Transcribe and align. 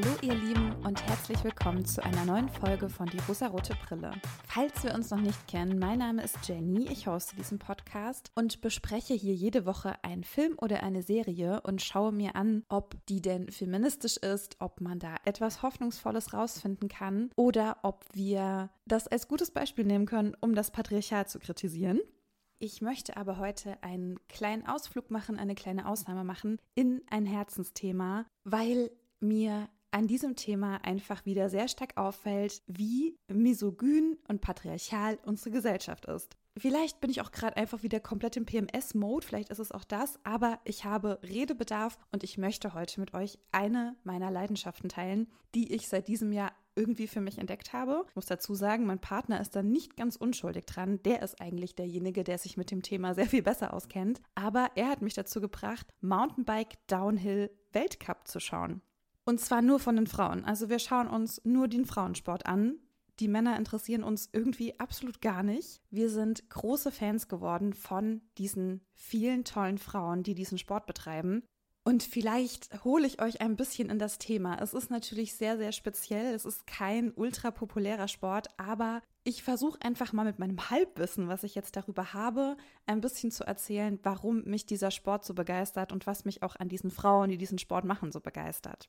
Hallo 0.00 0.14
ihr 0.22 0.34
Lieben 0.34 0.76
und 0.86 1.04
herzlich 1.08 1.42
willkommen 1.42 1.84
zu 1.84 2.04
einer 2.04 2.24
neuen 2.24 2.48
Folge 2.48 2.88
von 2.88 3.06
Die 3.08 3.18
rosarote 3.26 3.74
Brille. 3.84 4.12
Falls 4.46 4.84
wir 4.84 4.94
uns 4.94 5.10
noch 5.10 5.18
nicht 5.18 5.48
kennen, 5.48 5.80
mein 5.80 5.98
Name 5.98 6.22
ist 6.22 6.36
Jenny, 6.46 6.86
ich 6.86 7.08
hoste 7.08 7.34
diesen 7.34 7.58
Podcast 7.58 8.30
und 8.36 8.60
bespreche 8.60 9.14
hier 9.14 9.34
jede 9.34 9.66
Woche 9.66 9.96
einen 10.04 10.22
Film 10.22 10.54
oder 10.60 10.84
eine 10.84 11.02
Serie 11.02 11.62
und 11.62 11.82
schaue 11.82 12.12
mir 12.12 12.36
an, 12.36 12.62
ob 12.68 12.94
die 13.08 13.20
denn 13.20 13.50
feministisch 13.50 14.18
ist, 14.18 14.54
ob 14.60 14.80
man 14.80 15.00
da 15.00 15.16
etwas 15.24 15.62
Hoffnungsvolles 15.62 16.32
rausfinden 16.32 16.88
kann 16.88 17.30
oder 17.34 17.78
ob 17.82 18.04
wir 18.12 18.70
das 18.86 19.08
als 19.08 19.26
gutes 19.26 19.50
Beispiel 19.50 19.84
nehmen 19.84 20.06
können, 20.06 20.36
um 20.40 20.54
das 20.54 20.70
Patriarchat 20.70 21.28
zu 21.28 21.40
kritisieren. 21.40 21.98
Ich 22.60 22.82
möchte 22.82 23.16
aber 23.16 23.38
heute 23.38 23.82
einen 23.82 24.20
kleinen 24.28 24.64
Ausflug 24.64 25.10
machen, 25.10 25.40
eine 25.40 25.56
kleine 25.56 25.88
Ausnahme 25.88 26.22
machen 26.22 26.58
in 26.76 27.02
ein 27.10 27.26
Herzensthema, 27.26 28.26
weil 28.44 28.92
mir 29.20 29.68
an 29.90 30.06
diesem 30.06 30.36
Thema 30.36 30.76
einfach 30.84 31.24
wieder 31.24 31.48
sehr 31.48 31.68
stark 31.68 31.96
auffällt, 31.96 32.62
wie 32.66 33.16
misogyn 33.28 34.16
und 34.28 34.40
patriarchal 34.40 35.18
unsere 35.24 35.50
Gesellschaft 35.50 36.06
ist. 36.06 36.36
Vielleicht 36.56 37.00
bin 37.00 37.10
ich 37.10 37.20
auch 37.20 37.30
gerade 37.30 37.56
einfach 37.56 37.82
wieder 37.82 38.00
komplett 38.00 38.36
im 38.36 38.44
PMS-Mode, 38.44 39.24
vielleicht 39.24 39.50
ist 39.50 39.60
es 39.60 39.70
auch 39.70 39.84
das, 39.84 40.18
aber 40.24 40.58
ich 40.64 40.84
habe 40.84 41.20
Redebedarf 41.22 41.98
und 42.10 42.24
ich 42.24 42.36
möchte 42.36 42.74
heute 42.74 43.00
mit 43.00 43.14
euch 43.14 43.38
eine 43.52 43.96
meiner 44.02 44.30
Leidenschaften 44.30 44.88
teilen, 44.88 45.28
die 45.54 45.72
ich 45.72 45.88
seit 45.88 46.08
diesem 46.08 46.32
Jahr 46.32 46.52
irgendwie 46.74 47.08
für 47.08 47.20
mich 47.20 47.38
entdeckt 47.38 47.72
habe. 47.72 48.04
Ich 48.08 48.14
muss 48.14 48.26
dazu 48.26 48.54
sagen, 48.54 48.86
mein 48.86 49.00
Partner 49.00 49.40
ist 49.40 49.56
da 49.56 49.62
nicht 49.62 49.96
ganz 49.96 50.16
unschuldig 50.16 50.64
dran. 50.64 51.02
Der 51.02 51.22
ist 51.22 51.40
eigentlich 51.40 51.74
derjenige, 51.74 52.22
der 52.22 52.38
sich 52.38 52.56
mit 52.56 52.70
dem 52.70 52.82
Thema 52.82 53.14
sehr 53.14 53.26
viel 53.26 53.42
besser 53.42 53.74
auskennt. 53.74 54.20
Aber 54.36 54.70
er 54.76 54.88
hat 54.88 55.02
mich 55.02 55.14
dazu 55.14 55.40
gebracht, 55.40 55.86
Mountainbike 56.00 56.78
Downhill 56.86 57.50
Weltcup 57.72 58.28
zu 58.28 58.38
schauen. 58.38 58.80
Und 59.28 59.40
zwar 59.40 59.60
nur 59.60 59.78
von 59.78 59.96
den 59.96 60.06
Frauen. 60.06 60.46
Also 60.46 60.70
wir 60.70 60.78
schauen 60.78 61.06
uns 61.06 61.42
nur 61.44 61.68
den 61.68 61.84
Frauensport 61.84 62.46
an. 62.46 62.78
Die 63.20 63.28
Männer 63.28 63.58
interessieren 63.58 64.02
uns 64.02 64.30
irgendwie 64.32 64.80
absolut 64.80 65.20
gar 65.20 65.42
nicht. 65.42 65.82
Wir 65.90 66.08
sind 66.08 66.48
große 66.48 66.90
Fans 66.90 67.28
geworden 67.28 67.74
von 67.74 68.22
diesen 68.38 68.80
vielen 68.94 69.44
tollen 69.44 69.76
Frauen, 69.76 70.22
die 70.22 70.34
diesen 70.34 70.56
Sport 70.56 70.86
betreiben. 70.86 71.42
Und 71.84 72.02
vielleicht 72.02 72.82
hole 72.84 73.06
ich 73.06 73.20
euch 73.20 73.42
ein 73.42 73.56
bisschen 73.56 73.90
in 73.90 73.98
das 73.98 74.16
Thema. 74.16 74.62
Es 74.62 74.72
ist 74.72 74.90
natürlich 74.90 75.34
sehr, 75.34 75.58
sehr 75.58 75.72
speziell. 75.72 76.34
Es 76.34 76.46
ist 76.46 76.66
kein 76.66 77.12
ultra 77.12 77.50
populärer 77.50 78.08
Sport, 78.08 78.48
aber 78.56 79.02
ich 79.24 79.42
versuche 79.42 79.82
einfach 79.82 80.14
mal 80.14 80.24
mit 80.24 80.38
meinem 80.38 80.70
Halbwissen, 80.70 81.28
was 81.28 81.44
ich 81.44 81.54
jetzt 81.54 81.76
darüber 81.76 82.14
habe, 82.14 82.56
ein 82.86 83.02
bisschen 83.02 83.30
zu 83.30 83.46
erzählen, 83.46 83.98
warum 84.02 84.44
mich 84.44 84.64
dieser 84.64 84.90
Sport 84.90 85.26
so 85.26 85.34
begeistert 85.34 85.92
und 85.92 86.06
was 86.06 86.24
mich 86.24 86.42
auch 86.42 86.56
an 86.56 86.70
diesen 86.70 86.90
Frauen, 86.90 87.28
die 87.28 87.36
diesen 87.36 87.58
Sport 87.58 87.84
machen, 87.84 88.10
so 88.10 88.20
begeistert. 88.20 88.88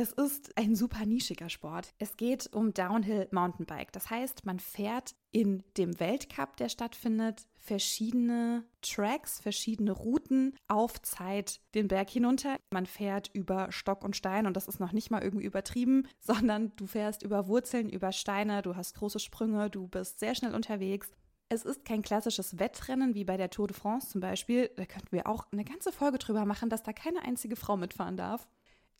Es 0.00 0.12
ist 0.12 0.56
ein 0.56 0.74
super 0.76 1.04
nischiger 1.04 1.50
Sport. 1.50 1.92
Es 1.98 2.16
geht 2.16 2.48
um 2.54 2.72
Downhill 2.72 3.28
Mountainbike. 3.32 3.92
Das 3.92 4.08
heißt, 4.08 4.46
man 4.46 4.58
fährt 4.58 5.14
in 5.30 5.62
dem 5.76 6.00
Weltcup, 6.00 6.56
der 6.56 6.70
stattfindet, 6.70 7.46
verschiedene 7.58 8.64
Tracks, 8.80 9.42
verschiedene 9.42 9.92
Routen 9.92 10.56
auf 10.68 11.02
Zeit 11.02 11.60
den 11.74 11.88
Berg 11.88 12.08
hinunter. 12.08 12.56
Man 12.70 12.86
fährt 12.86 13.28
über 13.34 13.70
Stock 13.72 14.02
und 14.02 14.16
Stein 14.16 14.46
und 14.46 14.56
das 14.56 14.68
ist 14.68 14.80
noch 14.80 14.92
nicht 14.92 15.10
mal 15.10 15.22
irgendwie 15.22 15.44
übertrieben, 15.44 16.08
sondern 16.18 16.72
du 16.76 16.86
fährst 16.86 17.22
über 17.22 17.46
Wurzeln, 17.46 17.90
über 17.90 18.12
Steine, 18.12 18.62
du 18.62 18.76
hast 18.76 18.94
große 18.94 19.20
Sprünge, 19.20 19.68
du 19.68 19.86
bist 19.86 20.18
sehr 20.18 20.34
schnell 20.34 20.54
unterwegs. 20.54 21.10
Es 21.50 21.66
ist 21.66 21.84
kein 21.84 22.00
klassisches 22.00 22.58
Wettrennen 22.58 23.14
wie 23.14 23.24
bei 23.24 23.36
der 23.36 23.50
Tour 23.50 23.66
de 23.66 23.76
France 23.76 24.08
zum 24.08 24.22
Beispiel. 24.22 24.70
Da 24.76 24.86
könnten 24.86 25.12
wir 25.12 25.26
auch 25.26 25.46
eine 25.52 25.64
ganze 25.64 25.92
Folge 25.92 26.16
drüber 26.16 26.46
machen, 26.46 26.70
dass 26.70 26.82
da 26.82 26.94
keine 26.94 27.20
einzige 27.20 27.56
Frau 27.56 27.76
mitfahren 27.76 28.16
darf. 28.16 28.48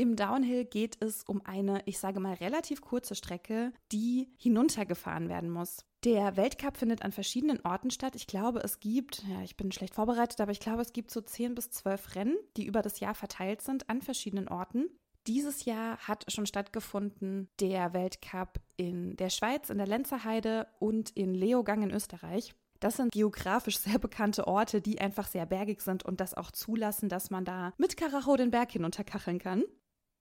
Im 0.00 0.16
Downhill 0.16 0.64
geht 0.64 0.96
es 1.00 1.24
um 1.24 1.42
eine, 1.44 1.82
ich 1.84 1.98
sage 1.98 2.20
mal, 2.20 2.32
relativ 2.32 2.80
kurze 2.80 3.14
Strecke, 3.14 3.70
die 3.92 4.32
hinuntergefahren 4.38 5.28
werden 5.28 5.50
muss. 5.50 5.84
Der 6.04 6.38
Weltcup 6.38 6.78
findet 6.78 7.02
an 7.02 7.12
verschiedenen 7.12 7.60
Orten 7.66 7.90
statt. 7.90 8.16
Ich 8.16 8.26
glaube, 8.26 8.60
es 8.60 8.80
gibt, 8.80 9.22
ja, 9.28 9.42
ich 9.42 9.58
bin 9.58 9.72
schlecht 9.72 9.94
vorbereitet, 9.94 10.40
aber 10.40 10.52
ich 10.52 10.60
glaube, 10.60 10.80
es 10.80 10.94
gibt 10.94 11.10
so 11.10 11.20
10 11.20 11.54
bis 11.54 11.68
12 11.68 12.14
Rennen, 12.14 12.38
die 12.56 12.64
über 12.64 12.80
das 12.80 13.00
Jahr 13.00 13.14
verteilt 13.14 13.60
sind 13.60 13.90
an 13.90 14.00
verschiedenen 14.00 14.48
Orten. 14.48 14.86
Dieses 15.26 15.66
Jahr 15.66 15.98
hat 15.98 16.24
schon 16.32 16.46
stattgefunden 16.46 17.50
der 17.60 17.92
Weltcup 17.92 18.58
in 18.78 19.16
der 19.16 19.28
Schweiz, 19.28 19.68
in 19.68 19.76
der 19.76 19.86
Lenzerheide 19.86 20.66
und 20.78 21.10
in 21.10 21.34
Leogang 21.34 21.82
in 21.82 21.90
Österreich. 21.90 22.54
Das 22.80 22.96
sind 22.96 23.12
geografisch 23.12 23.78
sehr 23.78 23.98
bekannte 23.98 24.46
Orte, 24.46 24.80
die 24.80 24.98
einfach 24.98 25.28
sehr 25.28 25.44
bergig 25.44 25.82
sind 25.82 26.06
und 26.06 26.22
das 26.22 26.32
auch 26.32 26.50
zulassen, 26.50 27.10
dass 27.10 27.28
man 27.28 27.44
da 27.44 27.74
mit 27.76 27.98
Karacho 27.98 28.36
den 28.36 28.50
Berg 28.50 28.72
hinunterkacheln 28.72 29.38
kann. 29.38 29.64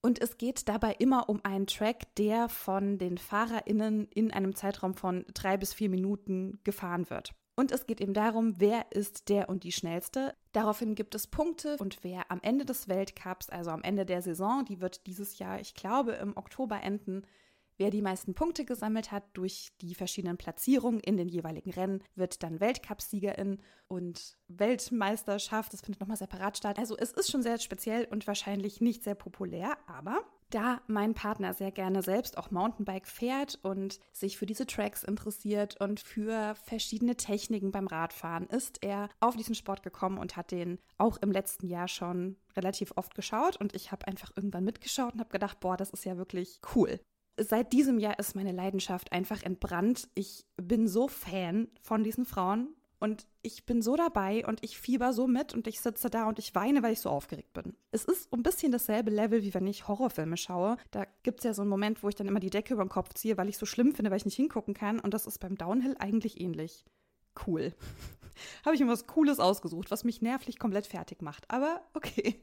Und 0.01 0.21
es 0.21 0.37
geht 0.37 0.69
dabei 0.69 0.95
immer 0.97 1.27
um 1.27 1.41
einen 1.43 1.67
Track, 1.67 2.15
der 2.15 2.47
von 2.47 2.97
den 2.97 3.17
FahrerInnen 3.17 4.07
in 4.13 4.31
einem 4.31 4.55
Zeitraum 4.55 4.93
von 4.93 5.25
drei 5.33 5.57
bis 5.57 5.73
vier 5.73 5.89
Minuten 5.89 6.59
gefahren 6.63 7.09
wird. 7.09 7.33
Und 7.59 7.73
es 7.73 7.85
geht 7.85 7.99
eben 7.99 8.13
darum, 8.13 8.61
wer 8.61 8.89
ist 8.91 9.27
der 9.27 9.49
und 9.49 9.65
die 9.65 9.73
schnellste. 9.73 10.33
Daraufhin 10.53 10.95
gibt 10.95 11.13
es 11.13 11.27
Punkte 11.27 11.75
und 11.79 12.05
wer 12.05 12.31
am 12.31 12.39
Ende 12.41 12.63
des 12.63 12.87
Weltcups, 12.87 13.49
also 13.49 13.71
am 13.71 13.81
Ende 13.81 14.05
der 14.05 14.21
Saison, 14.21 14.63
die 14.63 14.79
wird 14.79 15.05
dieses 15.07 15.37
Jahr, 15.39 15.59
ich 15.59 15.73
glaube, 15.73 16.13
im 16.13 16.37
Oktober 16.37 16.81
enden, 16.81 17.23
Wer 17.79 17.91
die 17.91 18.01
meisten 18.01 18.33
Punkte 18.33 18.65
gesammelt 18.65 19.09
hat 19.13 19.23
durch 19.35 19.71
die 19.79 19.95
verschiedenen 19.95 20.35
Platzierungen 20.35 20.99
in 20.99 21.15
den 21.15 21.29
jeweiligen 21.29 21.71
Rennen, 21.71 22.03
wird 22.13 22.43
dann 22.43 22.59
Weltcupsiegerin 22.59 23.61
und 23.87 24.37
Weltmeisterschaft. 24.49 25.71
Das 25.71 25.79
findet 25.79 26.01
nochmal 26.01 26.17
separat 26.17 26.57
statt. 26.57 26.77
Also 26.77 26.97
es 26.97 27.13
ist 27.13 27.31
schon 27.31 27.41
sehr 27.41 27.57
speziell 27.57 28.03
und 28.11 28.27
wahrscheinlich 28.27 28.81
nicht 28.81 29.01
sehr 29.05 29.15
populär, 29.15 29.77
aber 29.87 30.19
da 30.49 30.81
mein 30.87 31.13
Partner 31.13 31.53
sehr 31.53 31.71
gerne 31.71 32.01
selbst 32.01 32.37
auch 32.37 32.51
Mountainbike 32.51 33.07
fährt 33.07 33.57
und 33.61 34.01
sich 34.11 34.37
für 34.37 34.45
diese 34.45 34.67
Tracks 34.67 35.05
interessiert 35.05 35.79
und 35.79 36.01
für 36.01 36.55
verschiedene 36.55 37.15
Techniken 37.15 37.71
beim 37.71 37.87
Radfahren, 37.87 38.47
ist 38.47 38.83
er 38.83 39.07
auf 39.21 39.37
diesen 39.37 39.55
Sport 39.55 39.83
gekommen 39.83 40.17
und 40.17 40.35
hat 40.35 40.51
den 40.51 40.79
auch 40.97 41.15
im 41.21 41.31
letzten 41.31 41.67
Jahr 41.67 41.87
schon 41.87 42.35
relativ 42.57 42.91
oft 42.97 43.15
geschaut 43.15 43.55
und 43.55 43.73
ich 43.73 43.93
habe 43.93 44.05
einfach 44.05 44.31
irgendwann 44.35 44.65
mitgeschaut 44.65 45.13
und 45.13 45.21
habe 45.21 45.29
gedacht, 45.29 45.61
boah, 45.61 45.77
das 45.77 45.91
ist 45.91 46.03
ja 46.03 46.17
wirklich 46.17 46.59
cool 46.75 46.99
seit 47.39 47.73
diesem 47.73 47.99
Jahr 47.99 48.19
ist 48.19 48.35
meine 48.35 48.51
Leidenschaft 48.51 49.11
einfach 49.11 49.43
entbrannt. 49.43 50.09
Ich 50.15 50.45
bin 50.57 50.87
so 50.87 51.07
Fan 51.07 51.67
von 51.81 52.03
diesen 52.03 52.25
Frauen 52.25 52.75
und 52.99 53.27
ich 53.41 53.65
bin 53.65 53.81
so 53.81 53.95
dabei 53.95 54.45
und 54.45 54.63
ich 54.63 54.77
fieber 54.77 55.13
so 55.13 55.25
mit 55.25 55.53
und 55.53 55.67
ich 55.67 55.79
sitze 55.79 56.09
da 56.09 56.27
und 56.27 56.37
ich 56.37 56.53
weine, 56.53 56.83
weil 56.83 56.91
ich 56.91 56.99
so 56.99 57.09
aufgeregt 57.09 57.53
bin. 57.53 57.75
Es 57.91 58.03
ist 58.03 58.31
ein 58.33 58.43
bisschen 58.43 58.71
dasselbe 58.71 59.09
Level, 59.09 59.41
wie 59.41 59.53
wenn 59.53 59.67
ich 59.67 59.87
Horrorfilme 59.87 60.35
schaue. 60.35 60.77
Da 60.91 61.05
gibt 61.23 61.39
es 61.39 61.45
ja 61.45 61.53
so 61.53 61.61
einen 61.61 61.69
Moment, 61.69 62.03
wo 62.03 62.09
ich 62.09 62.15
dann 62.15 62.27
immer 62.27 62.41
die 62.41 62.49
Decke 62.49 62.73
über 62.73 62.83
den 62.83 62.89
Kopf 62.89 63.13
ziehe, 63.13 63.37
weil 63.37 63.47
ich 63.47 63.57
so 63.57 63.65
schlimm 63.65 63.95
finde, 63.95 64.11
weil 64.11 64.17
ich 64.17 64.25
nicht 64.25 64.35
hingucken 64.35 64.73
kann. 64.73 64.99
Und 64.99 65.13
das 65.13 65.27
ist 65.27 65.39
beim 65.39 65.55
Downhill 65.55 65.95
eigentlich 65.99 66.41
ähnlich. 66.41 66.83
Cool. 67.47 67.73
Habe 68.65 68.75
ich 68.75 68.81
mir 68.81 68.87
was 68.87 69.07
Cooles 69.07 69.39
ausgesucht, 69.39 69.91
was 69.91 70.03
mich 70.03 70.21
nervlich 70.21 70.59
komplett 70.59 70.87
fertig 70.87 71.21
macht. 71.21 71.49
Aber 71.49 71.81
okay. 71.93 72.41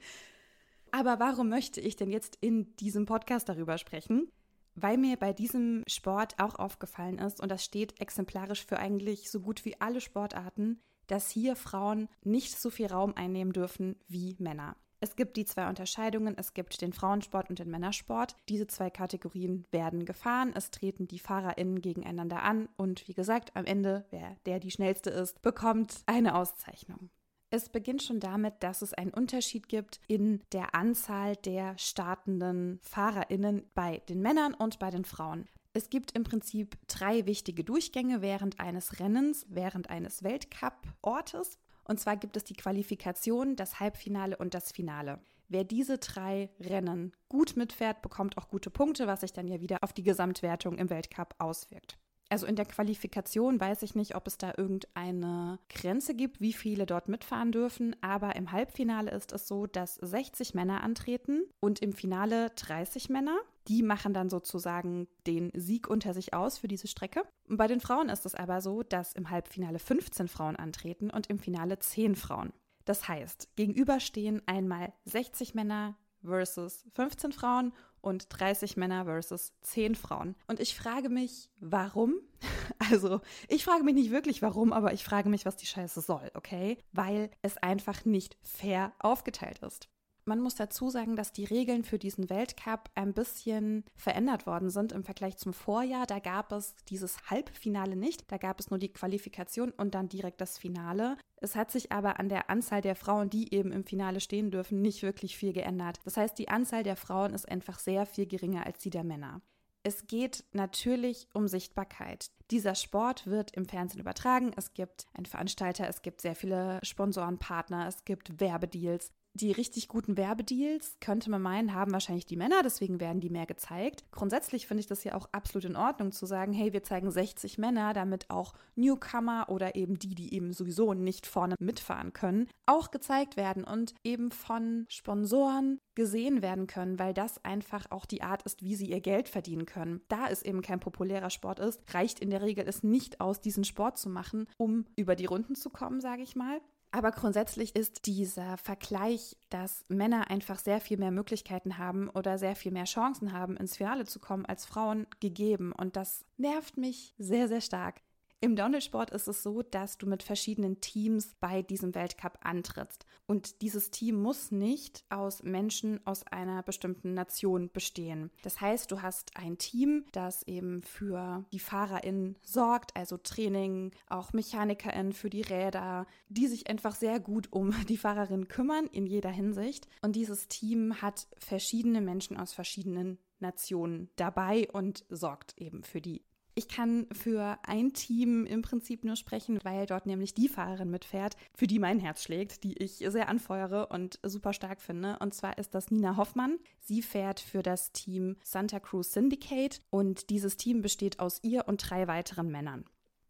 Aber 0.90 1.20
warum 1.20 1.50
möchte 1.50 1.80
ich 1.82 1.96
denn 1.96 2.10
jetzt 2.10 2.38
in 2.40 2.74
diesem 2.76 3.04
Podcast 3.04 3.50
darüber 3.50 3.76
sprechen? 3.76 4.32
Weil 4.76 4.98
mir 4.98 5.16
bei 5.16 5.32
diesem 5.32 5.82
Sport 5.86 6.38
auch 6.38 6.56
aufgefallen 6.56 7.18
ist, 7.18 7.40
und 7.40 7.50
das 7.50 7.64
steht 7.64 8.00
exemplarisch 8.00 8.64
für 8.64 8.78
eigentlich 8.78 9.30
so 9.30 9.40
gut 9.40 9.64
wie 9.64 9.80
alle 9.80 10.02
Sportarten, 10.02 10.80
dass 11.06 11.30
hier 11.30 11.56
Frauen 11.56 12.08
nicht 12.24 12.60
so 12.60 12.68
viel 12.70 12.86
Raum 12.86 13.14
einnehmen 13.16 13.52
dürfen 13.52 13.96
wie 14.06 14.36
Männer. 14.38 14.76
Es 15.00 15.14
gibt 15.14 15.36
die 15.36 15.44
zwei 15.44 15.68
Unterscheidungen, 15.68 16.36
es 16.38 16.54
gibt 16.54 16.80
den 16.80 16.92
Frauensport 16.92 17.50
und 17.50 17.58
den 17.58 17.70
Männersport. 17.70 18.34
Diese 18.48 18.66
zwei 18.66 18.90
Kategorien 18.90 19.66
werden 19.70 20.04
gefahren, 20.04 20.52
es 20.54 20.70
treten 20.70 21.06
die 21.06 21.18
Fahrerinnen 21.18 21.80
gegeneinander 21.80 22.42
an 22.42 22.68
und 22.76 23.06
wie 23.06 23.14
gesagt, 23.14 23.54
am 23.56 23.66
Ende, 23.66 24.06
wer 24.10 24.36
der 24.46 24.58
die 24.58 24.70
schnellste 24.70 25.10
ist, 25.10 25.42
bekommt 25.42 26.02
eine 26.06 26.34
Auszeichnung. 26.34 27.10
Es 27.50 27.68
beginnt 27.68 28.02
schon 28.02 28.18
damit, 28.18 28.54
dass 28.60 28.82
es 28.82 28.92
einen 28.92 29.12
Unterschied 29.12 29.68
gibt 29.68 30.00
in 30.08 30.42
der 30.52 30.74
Anzahl 30.74 31.36
der 31.36 31.78
startenden 31.78 32.80
Fahrerinnen 32.82 33.64
bei 33.74 33.98
den 34.08 34.20
Männern 34.20 34.52
und 34.52 34.78
bei 34.80 34.90
den 34.90 35.04
Frauen. 35.04 35.48
Es 35.72 35.90
gibt 35.90 36.12
im 36.12 36.24
Prinzip 36.24 36.76
drei 36.88 37.26
wichtige 37.26 37.62
Durchgänge 37.62 38.20
während 38.20 38.58
eines 38.58 38.98
Rennens, 38.98 39.46
während 39.48 39.90
eines 39.90 40.22
Weltcup-Ortes. 40.22 41.58
Und 41.84 42.00
zwar 42.00 42.16
gibt 42.16 42.36
es 42.36 42.44
die 42.44 42.54
Qualifikation, 42.54 43.54
das 43.54 43.78
Halbfinale 43.78 44.36
und 44.38 44.54
das 44.54 44.72
Finale. 44.72 45.20
Wer 45.48 45.62
diese 45.62 45.98
drei 45.98 46.50
Rennen 46.58 47.12
gut 47.28 47.56
mitfährt, 47.56 48.02
bekommt 48.02 48.36
auch 48.38 48.48
gute 48.48 48.70
Punkte, 48.70 49.06
was 49.06 49.20
sich 49.20 49.32
dann 49.32 49.46
ja 49.46 49.60
wieder 49.60 49.78
auf 49.82 49.92
die 49.92 50.02
Gesamtwertung 50.02 50.78
im 50.78 50.90
Weltcup 50.90 51.36
auswirkt. 51.38 51.96
Also 52.28 52.46
in 52.46 52.56
der 52.56 52.64
Qualifikation 52.64 53.60
weiß 53.60 53.82
ich 53.82 53.94
nicht, 53.94 54.16
ob 54.16 54.26
es 54.26 54.36
da 54.36 54.52
irgendeine 54.56 55.58
Grenze 55.68 56.14
gibt, 56.14 56.40
wie 56.40 56.52
viele 56.52 56.84
dort 56.84 57.08
mitfahren 57.08 57.52
dürfen, 57.52 57.94
aber 58.00 58.34
im 58.34 58.50
Halbfinale 58.50 59.10
ist 59.10 59.32
es 59.32 59.46
so, 59.46 59.66
dass 59.66 59.94
60 59.96 60.54
Männer 60.54 60.82
antreten 60.82 61.42
und 61.60 61.78
im 61.78 61.92
Finale 61.92 62.50
30 62.56 63.08
Männer. 63.10 63.36
Die 63.68 63.82
machen 63.82 64.12
dann 64.12 64.30
sozusagen 64.30 65.08
den 65.26 65.50
Sieg 65.54 65.88
unter 65.88 66.14
sich 66.14 66.34
aus 66.34 66.58
für 66.58 66.68
diese 66.68 66.86
Strecke. 66.86 67.22
Und 67.48 67.56
bei 67.56 67.66
den 67.66 67.80
Frauen 67.80 68.08
ist 68.08 68.24
es 68.24 68.34
aber 68.36 68.60
so, 68.60 68.82
dass 68.82 69.12
im 69.12 69.30
Halbfinale 69.30 69.80
15 69.80 70.28
Frauen 70.28 70.56
antreten 70.56 71.10
und 71.10 71.28
im 71.28 71.38
Finale 71.40 71.78
10 71.78 72.14
Frauen. 72.14 72.52
Das 72.84 73.08
heißt, 73.08 73.56
gegenüber 73.56 73.98
stehen 73.98 74.40
einmal 74.46 74.92
60 75.04 75.54
Männer 75.54 75.96
versus 76.22 76.84
15 76.94 77.32
Frauen 77.32 77.72
und 78.06 78.26
30 78.30 78.76
Männer 78.76 79.04
versus 79.04 79.52
10 79.62 79.96
Frauen. 79.96 80.36
Und 80.46 80.60
ich 80.60 80.76
frage 80.76 81.08
mich, 81.08 81.50
warum? 81.58 82.14
Also, 82.90 83.20
ich 83.48 83.64
frage 83.64 83.84
mich 83.84 83.94
nicht 83.94 84.10
wirklich 84.10 84.42
warum, 84.42 84.72
aber 84.72 84.92
ich 84.92 85.04
frage 85.04 85.28
mich, 85.28 85.46
was 85.46 85.56
die 85.56 85.66
Scheiße 85.66 86.00
soll, 86.00 86.30
okay? 86.34 86.78
Weil 86.92 87.30
es 87.42 87.56
einfach 87.56 88.04
nicht 88.04 88.36
fair 88.42 88.92
aufgeteilt 88.98 89.60
ist. 89.60 89.88
Man 90.28 90.40
muss 90.40 90.56
dazu 90.56 90.90
sagen, 90.90 91.14
dass 91.14 91.30
die 91.30 91.44
Regeln 91.44 91.84
für 91.84 92.00
diesen 92.00 92.28
Weltcup 92.28 92.90
ein 92.96 93.14
bisschen 93.14 93.84
verändert 93.94 94.44
worden 94.44 94.70
sind 94.70 94.90
im 94.90 95.04
Vergleich 95.04 95.36
zum 95.36 95.52
Vorjahr. 95.52 96.04
Da 96.04 96.18
gab 96.18 96.50
es 96.50 96.74
dieses 96.88 97.30
Halbfinale 97.30 97.94
nicht, 97.94 98.24
da 98.32 98.36
gab 98.36 98.58
es 98.58 98.68
nur 98.68 98.80
die 98.80 98.92
Qualifikation 98.92 99.70
und 99.70 99.94
dann 99.94 100.08
direkt 100.08 100.40
das 100.40 100.58
Finale. 100.58 101.16
Es 101.36 101.54
hat 101.54 101.70
sich 101.70 101.92
aber 101.92 102.18
an 102.18 102.28
der 102.28 102.50
Anzahl 102.50 102.80
der 102.80 102.96
Frauen, 102.96 103.30
die 103.30 103.54
eben 103.54 103.70
im 103.70 103.84
Finale 103.84 104.18
stehen 104.18 104.50
dürfen, 104.50 104.82
nicht 104.82 105.04
wirklich 105.04 105.36
viel 105.36 105.52
geändert. 105.52 106.00
Das 106.04 106.16
heißt, 106.16 106.36
die 106.40 106.48
Anzahl 106.48 106.82
der 106.82 106.96
Frauen 106.96 107.32
ist 107.32 107.48
einfach 107.48 107.78
sehr 107.78 108.04
viel 108.04 108.26
geringer 108.26 108.66
als 108.66 108.80
die 108.80 108.90
der 108.90 109.04
Männer. 109.04 109.42
Es 109.84 110.08
geht 110.08 110.42
natürlich 110.50 111.28
um 111.34 111.46
Sichtbarkeit. 111.46 112.32
Dieser 112.50 112.74
Sport 112.74 113.28
wird 113.28 113.52
im 113.52 113.66
Fernsehen 113.66 114.00
übertragen. 114.00 114.50
Es 114.56 114.74
gibt 114.74 115.06
einen 115.14 115.26
Veranstalter, 115.26 115.86
es 115.86 116.02
gibt 116.02 116.20
sehr 116.20 116.34
viele 116.34 116.80
Sponsorenpartner, 116.82 117.86
es 117.86 118.04
gibt 118.04 118.40
Werbedeals 118.40 119.12
die 119.36 119.52
richtig 119.52 119.88
guten 119.88 120.16
Werbedeals, 120.16 120.96
könnte 121.00 121.30
man 121.30 121.42
meinen, 121.42 121.74
haben 121.74 121.92
wahrscheinlich 121.92 122.26
die 122.26 122.36
Männer, 122.36 122.62
deswegen 122.62 123.00
werden 123.00 123.20
die 123.20 123.30
mehr 123.30 123.46
gezeigt. 123.46 124.04
Grundsätzlich 124.10 124.66
finde 124.66 124.80
ich 124.80 124.86
das 124.86 125.04
ja 125.04 125.14
auch 125.14 125.28
absolut 125.32 125.64
in 125.64 125.76
Ordnung 125.76 126.12
zu 126.12 126.26
sagen, 126.26 126.52
hey, 126.52 126.72
wir 126.72 126.82
zeigen 126.82 127.10
60 127.10 127.58
Männer, 127.58 127.92
damit 127.92 128.30
auch 128.30 128.54
Newcomer 128.74 129.46
oder 129.48 129.76
eben 129.76 129.98
die, 129.98 130.14
die 130.14 130.34
eben 130.34 130.52
sowieso 130.52 130.94
nicht 130.94 131.26
vorne 131.26 131.54
mitfahren 131.58 132.12
können, 132.12 132.48
auch 132.66 132.90
gezeigt 132.90 133.36
werden 133.36 133.64
und 133.64 133.94
eben 134.04 134.30
von 134.30 134.86
Sponsoren 134.88 135.78
gesehen 135.94 136.42
werden 136.42 136.66
können, 136.66 136.98
weil 136.98 137.14
das 137.14 137.44
einfach 137.44 137.90
auch 137.90 138.06
die 138.06 138.22
Art 138.22 138.42
ist, 138.42 138.62
wie 138.62 138.76
sie 138.76 138.90
ihr 138.90 139.00
Geld 139.00 139.28
verdienen 139.28 139.66
können. 139.66 140.02
Da 140.08 140.28
es 140.28 140.42
eben 140.42 140.62
kein 140.62 140.80
populärer 140.80 141.30
Sport 141.30 141.58
ist, 141.58 141.82
reicht 141.92 142.20
in 142.20 142.30
der 142.30 142.42
Regel 142.42 142.66
es 142.68 142.82
nicht 142.82 143.20
aus, 143.20 143.40
diesen 143.40 143.64
Sport 143.64 143.98
zu 143.98 144.08
machen, 144.08 144.46
um 144.58 144.84
über 144.96 145.16
die 145.16 145.26
Runden 145.26 145.54
zu 145.54 145.70
kommen, 145.70 146.00
sage 146.00 146.22
ich 146.22 146.36
mal. 146.36 146.60
Aber 146.96 147.10
grundsätzlich 147.10 147.76
ist 147.76 148.06
dieser 148.06 148.56
Vergleich, 148.56 149.36
dass 149.50 149.84
Männer 149.88 150.30
einfach 150.30 150.58
sehr 150.58 150.80
viel 150.80 150.96
mehr 150.96 151.10
Möglichkeiten 151.10 151.76
haben 151.76 152.08
oder 152.08 152.38
sehr 152.38 152.56
viel 152.56 152.72
mehr 152.72 152.86
Chancen 152.86 153.34
haben, 153.34 153.58
ins 153.58 153.76
Finale 153.76 154.06
zu 154.06 154.18
kommen 154.18 154.46
als 154.46 154.64
Frauen 154.64 155.06
gegeben. 155.20 155.72
Und 155.72 155.96
das 155.96 156.24
nervt 156.38 156.78
mich 156.78 157.12
sehr, 157.18 157.48
sehr 157.48 157.60
stark. 157.60 158.00
Im 158.40 158.54
Downhill-Sport 158.54 159.10
ist 159.10 159.28
es 159.28 159.42
so, 159.42 159.62
dass 159.62 159.96
du 159.96 160.06
mit 160.06 160.22
verschiedenen 160.22 160.80
Teams 160.80 161.34
bei 161.40 161.62
diesem 161.62 161.94
Weltcup 161.94 162.38
antrittst. 162.42 163.06
Und 163.26 163.62
dieses 163.62 163.90
Team 163.90 164.20
muss 164.20 164.50
nicht 164.50 165.04
aus 165.08 165.42
Menschen 165.42 166.06
aus 166.06 166.22
einer 166.26 166.62
bestimmten 166.62 167.14
Nation 167.14 167.70
bestehen. 167.72 168.30
Das 168.42 168.60
heißt, 168.60 168.92
du 168.92 169.00
hast 169.00 169.36
ein 169.36 169.56
Team, 169.56 170.04
das 170.12 170.42
eben 170.42 170.82
für 170.82 171.46
die 171.50 171.58
FahrerInnen 171.58 172.36
sorgt, 172.42 172.94
also 172.94 173.16
Training, 173.16 173.92
auch 174.06 174.34
MechanikerInnen 174.34 175.14
für 175.14 175.30
die 175.30 175.42
Räder, 175.42 176.06
die 176.28 176.46
sich 176.46 176.68
einfach 176.68 176.94
sehr 176.94 177.18
gut 177.20 177.50
um 177.52 177.74
die 177.88 177.96
FahrerInnen 177.96 178.48
kümmern 178.48 178.86
in 178.86 179.06
jeder 179.06 179.30
Hinsicht. 179.30 179.88
Und 180.02 180.14
dieses 180.14 180.46
Team 180.48 181.00
hat 181.00 181.26
verschiedene 181.38 182.02
Menschen 182.02 182.36
aus 182.36 182.52
verschiedenen 182.52 183.18
Nationen 183.38 184.10
dabei 184.16 184.68
und 184.70 185.04
sorgt 185.08 185.58
eben 185.58 185.82
für 185.82 186.02
die 186.02 186.22
ich 186.56 186.68
kann 186.68 187.06
für 187.12 187.58
ein 187.62 187.92
Team 187.92 188.46
im 188.46 188.62
Prinzip 188.62 189.04
nur 189.04 189.16
sprechen, 189.16 189.60
weil 189.62 189.86
dort 189.86 190.06
nämlich 190.06 190.32
die 190.34 190.48
Fahrerin 190.48 190.90
mitfährt, 190.90 191.36
für 191.54 191.66
die 191.66 191.78
mein 191.78 192.00
Herz 192.00 192.22
schlägt, 192.22 192.64
die 192.64 192.78
ich 192.78 193.04
sehr 193.08 193.28
anfeuere 193.28 193.88
und 193.90 194.18
super 194.22 194.54
stark 194.54 194.80
finde. 194.80 195.18
Und 195.20 195.34
zwar 195.34 195.58
ist 195.58 195.74
das 195.74 195.90
Nina 195.90 196.16
Hoffmann. 196.16 196.58
Sie 196.80 197.02
fährt 197.02 197.40
für 197.40 197.62
das 197.62 197.92
Team 197.92 198.36
Santa 198.42 198.80
Cruz 198.80 199.12
Syndicate 199.12 199.82
und 199.90 200.30
dieses 200.30 200.56
Team 200.56 200.80
besteht 200.80 201.20
aus 201.20 201.40
ihr 201.42 201.68
und 201.68 201.88
drei 201.88 202.08
weiteren 202.08 202.50
Männern 202.50 202.86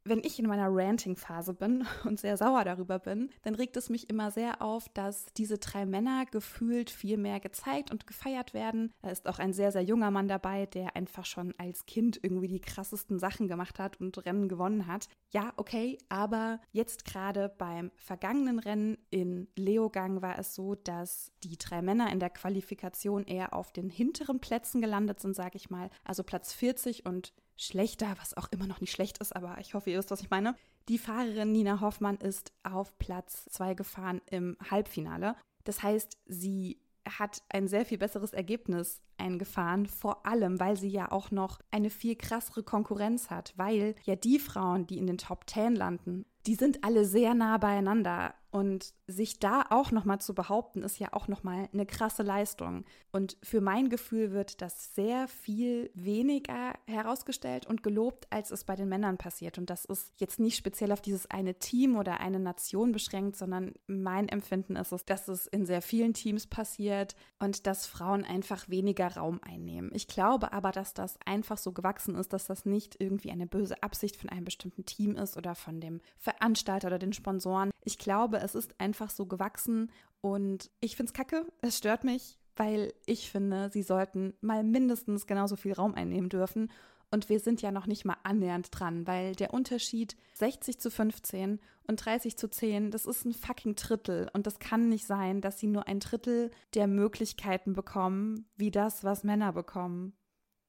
wenn 0.09 0.21
ich 0.21 0.39
in 0.39 0.47
meiner 0.47 0.69
Ranting-Phase 0.71 1.55
bin 1.55 1.87
und 2.05 2.21
sehr 2.21 2.37
sauer 2.37 2.65
darüber 2.65 2.99
bin, 2.99 3.31
dann 3.43 3.55
regt 3.55 3.77
es 3.77 3.91
mich 3.91 4.09
immer 4.09 4.31
sehr 4.31 4.63
auf, 4.63 4.89
dass 4.91 5.27
diese 5.37 5.59
drei 5.59 5.87
Männer 5.87 6.25
gefühlt 6.27 6.91
viel 6.91 7.17
mehr 7.17 7.41
gezeigt 7.41 7.91
und 7.91 8.07
gefeiert 8.07 8.55
werden. 8.55 8.93
Da 9.03 9.11
ist 9.11 9.29
auch 9.29 9.39
ein 9.39 9.53
sehr, 9.53 9.73
sehr 9.73 9.83
junger 9.83 10.11
Mann 10.11 10.29
dabei, 10.29 10.67
der 10.67 10.97
einfach 10.97 11.25
schon 11.25 11.55
als 11.59 11.87
Kind 11.87 12.19
irgendwie 12.23 12.49
die 12.49 12.61
krassesten 12.61 13.19
Sachen 13.19 13.49
gemacht 13.49 13.79
hat 13.79 14.01
und 14.01 14.25
Rennen 14.25 14.49
gewonnen 14.49 14.87
hat. 14.87 15.09
Ja, 15.31 15.53
okay, 15.57 15.99
aber 16.09 16.61
jetzt 16.73 17.05
gerade 17.05 17.53
beim 17.59 17.91
vergangenen 17.97 18.59
Rennen 18.59 18.99
in 19.11 19.49
Leogang 19.57 20.23
war 20.23 20.39
es 20.39 20.55
so, 20.55 20.75
dass 20.75 21.33
die 21.43 21.59
drei 21.59 21.83
Männer 21.83 22.13
in 22.13 22.21
der 22.21 22.31
Qualifikation 22.31 23.25
eher 23.25 23.53
auf 23.53 23.73
den 23.73 23.91
hinteren 23.91 24.41
Plätzen 24.41 24.81
gelandet 24.81 25.21
sind, 25.21 25.35
sage 25.35 25.57
ich 25.57 25.71
mal. 25.71 25.91
Also 26.05 26.23
Platz 26.23 26.53
40 26.53 27.07
und 27.07 27.33
schlechter, 27.57 28.15
was 28.19 28.37
auch 28.37 28.49
immer 28.51 28.67
noch 28.67 28.81
nicht 28.81 28.93
schlecht 28.93 29.19
ist, 29.19 29.35
aber 29.35 29.57
ich 29.61 29.75
hoffe, 29.75 29.91
ihr 29.91 29.99
wisst, 29.99 30.11
was 30.11 30.21
ich 30.21 30.31
meine. 30.31 30.55
Die 30.89 30.99
Fahrerin 30.99 31.53
Nina 31.53 31.81
Hoffmann 31.81 32.17
ist 32.17 32.53
auf 32.63 32.97
Platz 32.99 33.45
2 33.51 33.75
gefahren 33.75 34.21
im 34.31 34.57
Halbfinale. 34.71 35.35
Das 35.65 35.83
heißt, 35.83 36.17
sie 36.27 36.79
hat 37.09 37.43
ein 37.49 37.69
sehr 37.69 37.85
viel 37.85 37.99
besseres 37.99 38.33
Ergebnis 38.33 39.01
eingefahren, 39.17 39.87
vor 39.87 40.27
allem, 40.27 40.61
weil 40.61 40.77
sie 40.77 40.89
ja 40.89 41.11
auch 41.11 41.31
noch 41.31 41.61
eine 41.71 41.91
viel 41.91 42.17
krassere 42.17 42.63
Konkurrenz 42.63 43.31
hat, 43.31 43.55
weil 43.57 43.95
ja 44.05 44.17
die 44.17 44.39
Frauen, 44.39 44.87
die 44.87 44.99
in 44.99 45.07
den 45.07 45.19
Top 45.19 45.49
10 45.49 45.75
landen, 45.75 46.27
die 46.47 46.55
sind 46.55 46.85
alle 46.85 47.05
sehr 47.05 47.35
nah 47.35 47.59
beieinander. 47.59 48.35
Und 48.57 48.95
sich 49.07 49.39
da 49.39 49.67
auch 49.69 49.91
nochmal 49.91 50.19
zu 50.19 50.35
behaupten, 50.35 50.83
ist 50.83 50.99
ja 50.99 51.09
auch 51.13 51.29
nochmal 51.29 51.69
eine 51.75 51.85
krasse 51.85 52.23
Leistung. 52.23 52.87
Und 53.13 53.37
für 53.43 53.61
mein 53.61 53.91
Gefühl 53.91 54.33
wird 54.33 54.63
das 54.63 54.95
sehr 54.95 55.29
viel 55.29 55.91
weniger 55.93 56.73
herausgestellt 56.87 57.67
und 57.67 57.83
gelobt, 57.83 58.27
als 58.31 58.51
es 58.51 58.65
bei 58.65 58.75
den 58.75 58.89
Männern 58.89 59.19
passiert. 59.19 59.59
Und 59.59 59.69
das 59.69 59.85
ist 59.85 60.11
jetzt 60.17 60.41
nicht 60.41 60.57
speziell 60.57 60.91
auf 60.93 61.03
dieses 61.03 61.31
eine 61.31 61.59
Team 61.59 61.99
oder 61.99 62.21
eine 62.21 62.39
Nation 62.39 62.93
beschränkt, 62.93 63.37
sondern 63.37 63.75
mein 63.89 64.27
Empfinden 64.27 64.77
ist 64.77 64.93
es, 64.93 65.05
dass 65.05 65.29
es 65.29 65.47
in 65.47 65.67
sehr 65.67 65.83
vielen 65.83 66.15
Teams 66.15 66.47
passiert 66.47 67.15
und 67.39 67.67
dass 67.67 67.87
Frauen 67.87 68.25
einfach 68.25 68.71
weniger 68.71 69.09
Raum 69.09 69.39
einnehmen. 69.43 69.91
Ich 69.93 70.09
glaube 70.09 70.55
aber, 70.55 70.73
dass 70.73 70.95
das 70.95 71.19
einfach 71.27 71.59
so 71.59 71.73
gewachsen 71.73 72.15
ist, 72.15 72.33
dass 72.33 72.47
das 72.47 72.65
nicht 72.65 72.97
irgendwie 73.01 73.33
eine 73.33 73.47
böse 73.47 73.83
Absicht 73.83 74.17
von 74.17 74.31
einem 74.31 74.47
bestimmten 74.47 74.87
Team 74.87 75.15
ist 75.15 75.37
oder 75.37 75.55
von 75.55 75.79
dem 75.79 76.01
Veranstalter 76.17 76.87
oder 76.87 76.99
den 76.99 77.13
Sponsoren. 77.13 77.71
Ich 77.85 77.99
glaube, 77.99 78.46
es 78.47 78.55
ist 78.55 78.81
einfach 78.81 79.11
so 79.11 79.27
gewachsen 79.27 79.93
und 80.23 80.71
ich 80.81 80.97
finde 80.97 81.11
es 81.11 81.15
kacke, 81.15 81.47
es 81.61 81.77
stört 81.77 82.05
mich, 82.05 82.39
weil 82.57 82.95
ich 83.05 83.31
finde, 83.31 83.71
sie 83.71 83.83
sollten 83.83 84.33
mal 84.41 84.65
mindestens 84.65 85.27
genauso 85.27 85.57
viel 85.57 85.75
Raum 85.75 85.95
einnehmen 85.95 86.31
dürfen. 86.31 86.71
Und 87.13 87.29
wir 87.29 87.39
sind 87.39 87.63
ja 87.63 87.71
noch 87.71 87.87
nicht 87.87 88.05
mal 88.05 88.17
annähernd 88.25 88.69
dran, 88.73 89.07
weil 89.07 89.37
der 89.37 89.55
Unterschied 89.55 90.17
60 90.35 90.81
zu 90.81 90.91
15 90.91 91.61
und 91.87 92.05
30 92.05 92.37
zu 92.37 92.51
10, 92.51 92.91
das 92.91 93.07
ist 93.07 93.25
ein 93.25 93.33
fucking 93.33 93.77
Drittel. 93.77 94.29
Und 94.33 94.47
das 94.47 94.59
kann 94.59 94.89
nicht 94.89 95.07
sein, 95.07 95.41
dass 95.41 95.61
sie 95.61 95.69
nur 95.69 95.87
ein 95.87 96.01
Drittel 96.01 96.51
der 96.75 96.89
Möglichkeiten 96.89 97.75
bekommen, 97.75 98.49
wie 98.57 98.73
das, 98.73 99.05
was 99.05 99.23
Männer 99.23 99.53
bekommen. 99.53 100.15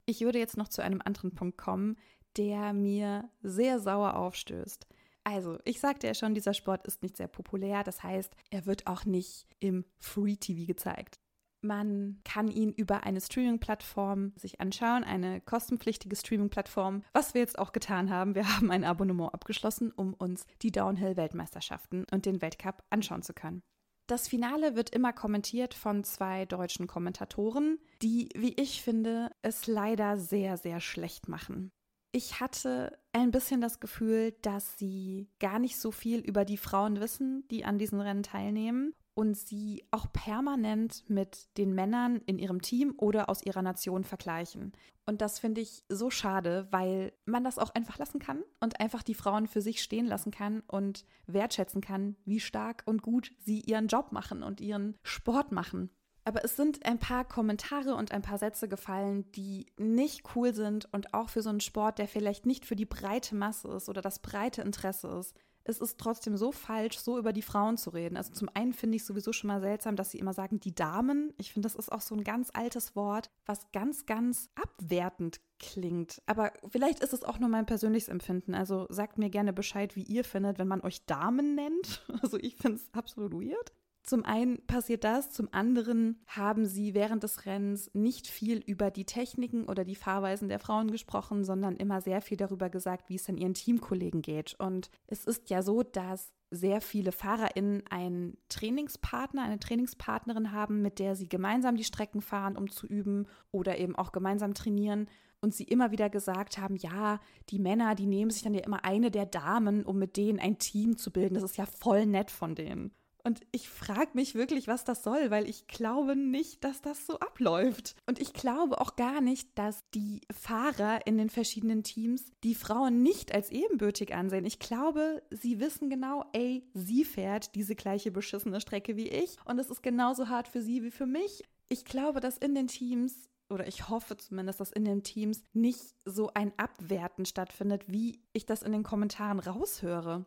Ich 0.05 0.22
würde 0.22 0.39
jetzt 0.39 0.57
noch 0.57 0.67
zu 0.67 0.84
einem 0.84 1.01
anderen 1.03 1.34
Punkt 1.34 1.57
kommen, 1.57 1.98
der 2.38 2.72
mir 2.72 3.29
sehr 3.41 3.79
sauer 3.79 4.15
aufstößt. 4.15 4.88
Also, 5.27 5.60
ich 5.65 5.81
sagte 5.81 6.07
ja 6.07 6.13
schon, 6.13 6.34
dieser 6.34 6.53
Sport 6.53 6.88
ist 6.88 7.03
nicht 7.03 7.17
sehr 7.17 7.27
populär. 7.27 7.84
Das 7.84 8.01
heißt, 8.01 8.34
er 8.50 8.65
wird 8.65 8.88
auch 8.88 9.03
nicht 9.03 9.46
im 9.60 9.84
Free 10.00 10.38
TV 10.38 10.65
gezeigt. 10.65 11.19
Man 11.60 12.22
kann 12.24 12.50
ihn 12.50 12.72
über 12.72 13.03
eine 13.03 13.19
Streaming-Plattform 13.19 14.31
sich 14.38 14.62
anschauen, 14.62 15.03
eine 15.03 15.41
kostenpflichtige 15.41 16.15
Streaming-Plattform, 16.15 17.03
was 17.12 17.34
wir 17.34 17.41
jetzt 17.41 17.60
auch 17.60 17.74
getan 17.74 18.10
haben. 18.10 18.36
Wir 18.36 18.48
haben 18.55 18.72
ein 18.72 18.86
Abonnement 18.86 19.34
abgeschlossen, 19.34 19.91
um 19.91 20.13
uns 20.13 20.46
die 20.62 20.72
Downhill-Weltmeisterschaften 20.72 22.05
und 22.10 22.25
den 22.25 22.41
Weltcup 22.41 22.84
anschauen 22.89 23.22
zu 23.22 23.34
können. 23.34 23.63
Das 24.07 24.29
Finale 24.29 24.77
wird 24.77 24.91
immer 24.91 25.12
kommentiert 25.12 25.74
von 25.74 26.05
zwei 26.05 26.46
deutschen 26.46 26.88
Kommentatoren, 26.88 27.79
die, 28.01 28.29
wie 28.34 28.53
ich 28.53 28.81
finde, 28.81 29.29
es 29.41 29.67
leider 29.67 30.15
sehr, 30.15 30.55
sehr 30.55 30.79
schlecht 30.79 31.27
machen. 31.27 31.74
Ich 32.13 32.39
hatte 32.39 32.98
ein 33.17 33.31
bisschen 33.31 33.62
das 33.62 33.79
Gefühl, 33.79 34.33
dass 34.41 34.77
sie 34.77 35.29
gar 35.39 35.59
nicht 35.59 35.77
so 35.77 35.91
viel 35.91 36.19
über 36.19 36.45
die 36.45 36.57
Frauen 36.57 37.00
wissen, 37.00 37.47
die 37.50 37.65
an 37.65 37.77
diesen 37.77 38.00
Rennen 38.00 38.24
teilnehmen 38.24 38.93
und 39.17 39.36
sie 39.36 39.83
auch 39.89 40.12
permanent 40.13 41.03
mit 41.09 41.57
den 41.57 41.74
Männern 41.74 42.21
in 42.27 42.38
ihrem 42.38 42.62
Team 42.62 42.93
oder 42.97 43.29
aus 43.29 43.43
ihrer 43.43 43.63
Nation 43.63 44.03
vergleichen. 44.03 44.74
Und 45.07 45.21
das 45.21 45.39
finde 45.39 45.62
ich 45.62 45.83
so 45.89 46.12
schade, 46.12 46.67
weil 46.69 47.13
man 47.25 47.43
das 47.43 47.57
auch 47.57 47.74
einfach 47.74 47.97
lassen 47.97 48.19
kann 48.19 48.43
und 48.59 48.79
einfach 48.79 49.01
die 49.01 49.15
Frauen 49.15 49.47
für 49.47 49.62
sich 49.62 49.81
stehen 49.81 50.05
lassen 50.05 50.31
kann 50.31 50.62
und 50.67 51.03
wertschätzen 51.25 51.81
kann, 51.81 52.15
wie 52.25 52.39
stark 52.39 52.83
und 52.86 53.01
gut 53.01 53.31
sie 53.39 53.62
ihren 53.62 53.88
Job 53.88 54.12
machen 54.12 54.43
und 54.43 54.62
ihren 54.62 54.95
Sport 55.01 55.51
machen. 55.51 55.89
Aber 56.27 56.43
es 56.43 56.57
sind 56.57 56.86
ein 56.86 57.00
paar 57.00 57.24
Kommentare 57.24 57.96
und 57.96 58.12
ein 58.12 58.22
paar 58.22 58.38
Sätze 58.38 58.67
gefallen, 58.67 59.31
die 59.31 59.65
nicht 59.77 60.36
cool 60.36 60.53
sind 60.53 60.86
und 60.91 61.13
auch 61.13 61.29
für 61.29 61.41
so 61.41 61.50
einen 61.50 61.62
Sport, 61.62 62.00
der 62.00 62.10
vielleicht 62.10 62.46
nicht 62.46 62.65
für 62.65 62.75
die 62.75 62.86
breite 62.86 63.34
Masse 63.34 63.69
ist 63.69 63.88
oder 63.88 64.01
das 64.01 64.19
breite 64.19 64.62
Interesse 64.62 65.07
ist, 65.07 65.34
es 65.63 65.79
ist 65.79 65.98
trotzdem 65.98 66.36
so 66.36 66.51
falsch, 66.51 66.98
so 67.00 67.17
über 67.17 67.31
die 67.31 67.41
Frauen 67.41 67.77
zu 67.77 67.91
reden. 67.91 68.17
Also 68.17 68.34
zum 68.34 68.50
einen 68.53 68.74
finde 68.74 68.98
ich 68.98 69.05
sowieso 69.05 69.31
schon 69.31 69.48
mal 69.48 69.62
seltsam, 69.62 69.96
dass 69.96 70.12
sie 70.12 70.19
immer 70.19 70.34
sagen, 70.34 70.60
die 70.60 70.75
Damen. 70.75 71.34
Ich 71.38 71.53
finde, 71.53 71.67
das 71.67 71.75
ist 71.75 71.93
auch 71.93 72.01
so 72.01 72.13
ein 72.13 72.25
ganz 72.25 72.50
altes 72.53 72.93
Wort, 72.98 73.29
was 73.46 73.72
ganz, 73.72 74.05
ganz 74.05 74.50
abwertend 74.55 75.39
klingt. 75.60 76.22
Aber 76.25 76.51
vielleicht 76.69 77.00
ist 77.00 77.13
es 77.13 77.24
auch 77.24 77.39
nur 77.39 77.50
mein 77.50 77.65
persönliches 77.65 78.10
Empfinden. 78.10 78.53
Also 78.53 78.86
sagt 78.89 79.17
mir 79.17 79.29
gerne 79.29 79.53
Bescheid, 79.53 79.96
wie 79.96 80.03
ihr 80.03 80.25
findet, 80.25 80.60
wenn 80.60 80.67
man 80.67 80.81
euch 80.81 81.05
Damen 81.05 81.55
nennt. 81.55 82.03
Also 82.22 82.38
ich 82.38 82.57
finde 82.57 82.79
es 82.79 82.93
absolut 82.93 83.31
weird. 83.31 83.72
Zum 84.07 84.23
einen 84.23 84.65
passiert 84.67 85.03
das, 85.03 85.31
zum 85.31 85.49
anderen 85.51 86.21
haben 86.27 86.65
sie 86.65 86.93
während 86.93 87.23
des 87.23 87.45
Rennens 87.45 87.91
nicht 87.93 88.27
viel 88.27 88.59
über 88.59 88.89
die 88.89 89.03
Techniken 89.03 89.65
oder 89.65 89.83
die 89.83 89.97
Fahrweisen 89.97 90.47
der 90.47 90.59
Frauen 90.59 90.91
gesprochen, 90.91 91.43
sondern 91.43 91.75
immer 91.75 91.99
sehr 91.99 92.21
viel 92.21 92.37
darüber 92.37 92.69
gesagt, 92.69 93.09
wie 93.09 93.15
es 93.15 93.25
dann 93.25 93.35
ihren 93.35 93.53
Teamkollegen 93.53 94.21
geht. 94.21 94.55
Und 94.59 94.89
es 95.07 95.25
ist 95.25 95.49
ja 95.49 95.61
so, 95.61 95.83
dass 95.83 96.31
sehr 96.51 96.79
viele 96.79 97.11
FahrerInnen 97.11 97.83
einen 97.89 98.37
Trainingspartner, 98.47 99.43
eine 99.43 99.59
Trainingspartnerin 99.59 100.53
haben, 100.53 100.81
mit 100.81 100.99
der 100.99 101.17
sie 101.17 101.27
gemeinsam 101.27 101.75
die 101.75 101.83
Strecken 101.83 102.21
fahren, 102.21 102.55
um 102.55 102.71
zu 102.71 102.87
üben 102.87 103.27
oder 103.51 103.77
eben 103.77 103.97
auch 103.97 104.13
gemeinsam 104.13 104.53
trainieren. 104.53 105.09
Und 105.41 105.53
sie 105.53 105.65
immer 105.65 105.91
wieder 105.91 106.09
gesagt 106.09 106.57
haben, 106.57 106.77
ja, 106.77 107.19
die 107.49 107.59
Männer, 107.59 107.93
die 107.93 108.07
nehmen 108.07 108.31
sich 108.31 108.43
dann 108.43 108.53
ja 108.53 108.63
immer 108.63 108.85
eine 108.85 109.11
der 109.11 109.25
Damen, 109.25 109.83
um 109.83 109.99
mit 109.99 110.15
denen 110.15 110.39
ein 110.39 110.59
Team 110.59 110.95
zu 110.95 111.11
bilden. 111.11 111.33
Das 111.33 111.43
ist 111.43 111.57
ja 111.57 111.65
voll 111.65 112.05
nett 112.05 112.31
von 112.31 112.55
denen. 112.55 112.93
Und 113.27 113.41
ich 113.51 113.67
frage 113.67 114.12
mich 114.13 114.36
wirklich, 114.36 114.69
was 114.69 114.86
das 114.86 115.03
soll, 115.03 115.31
weil 115.31 115.50
ich 115.50 115.67
glaube 115.67 116.15
nicht, 116.15 116.63
dass 116.63 116.81
das 116.81 117.05
so 117.05 117.19
abläuft. 117.19 117.93
Und 118.05 118.19
ich 118.19 118.31
glaube 118.31 118.79
auch 118.79 118.96
gar 118.96 119.19
nicht, 119.19 119.50
dass 119.60 119.84
die 119.93 120.22
Fahrer 120.31 121.05
in 121.05 121.17
den 121.17 121.29
verschiedenen 121.29 121.84
Teams 121.84 122.31
die 122.46 122.55
Frauen 122.55 123.03
nicht 123.03 123.36
als 123.36 123.51
ebenbürtig 123.51 124.15
ansehen. 124.15 124.46
Ich 124.46 124.60
glaube, 124.60 125.22
sie 125.29 125.60
wissen 125.60 125.89
genau, 125.89 126.24
ey, 126.31 126.63
sie 126.74 127.03
fährt 127.03 127.53
diese 127.55 127.75
gleiche 127.75 128.12
beschissene 128.12 128.62
Strecke 128.62 128.96
wie 128.96 129.10
ich 129.10 129.36
und 129.43 129.60
es 129.60 129.69
ist 129.69 129.84
genauso 129.84 130.29
hart 130.29 130.48
für 130.48 130.62
sie 130.62 130.81
wie 130.81 130.91
für 130.91 131.05
mich. 131.05 131.43
Ich 131.67 131.84
glaube, 131.84 132.22
dass 132.22 132.38
in 132.38 132.55
den 132.55 132.67
Teams 132.67 133.29
oder 133.50 133.67
ich 133.67 133.89
hoffe 133.89 134.15
zumindest, 134.15 134.62
dass 134.62 134.72
in 134.72 134.86
den 134.86 135.03
Teams 135.03 135.43
nicht 135.51 135.96
so 136.05 136.31
ein 136.34 136.53
Abwerten 136.55 137.25
stattfindet, 137.25 137.91
wie 137.91 138.22
ich 138.31 138.46
das 138.46 138.63
in 138.63 138.72
den 138.72 138.84
Kommentaren 138.84 139.39
raushöre. 139.39 140.25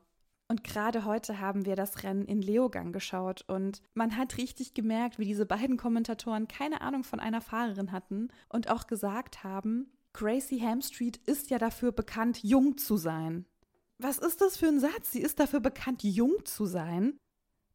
Und 0.51 0.65
gerade 0.65 1.05
heute 1.05 1.39
haben 1.39 1.65
wir 1.65 1.77
das 1.77 2.03
Rennen 2.03 2.25
in 2.25 2.43
Leogang 2.43 2.91
geschaut 2.91 3.45
und 3.47 3.83
man 3.95 4.17
hat 4.17 4.37
richtig 4.37 4.75
gemerkt, 4.75 5.21
wie 5.21 5.25
diese 5.25 5.47
beiden 5.47 5.77
Kommentatoren 5.77 6.49
keine 6.49 6.81
Ahnung 6.81 7.05
von 7.05 7.21
einer 7.21 7.41
Fahrerin 7.41 7.93
hatten 7.93 8.31
und 8.49 8.69
auch 8.69 8.89
gesagt 8.89 9.45
haben, 9.45 9.93
Gracie 10.13 10.61
Hamstreet 10.61 11.19
ist 11.19 11.51
ja 11.51 11.59
dafür 11.59 11.93
bekannt, 11.93 12.43
jung 12.43 12.77
zu 12.79 12.97
sein. 12.97 13.47
Was 13.99 14.19
ist 14.19 14.41
das 14.41 14.57
für 14.57 14.67
ein 14.67 14.81
Satz? 14.81 15.13
Sie 15.13 15.21
ist 15.21 15.39
dafür 15.39 15.61
bekannt, 15.61 16.03
jung 16.03 16.45
zu 16.45 16.67
sein. 16.67 17.17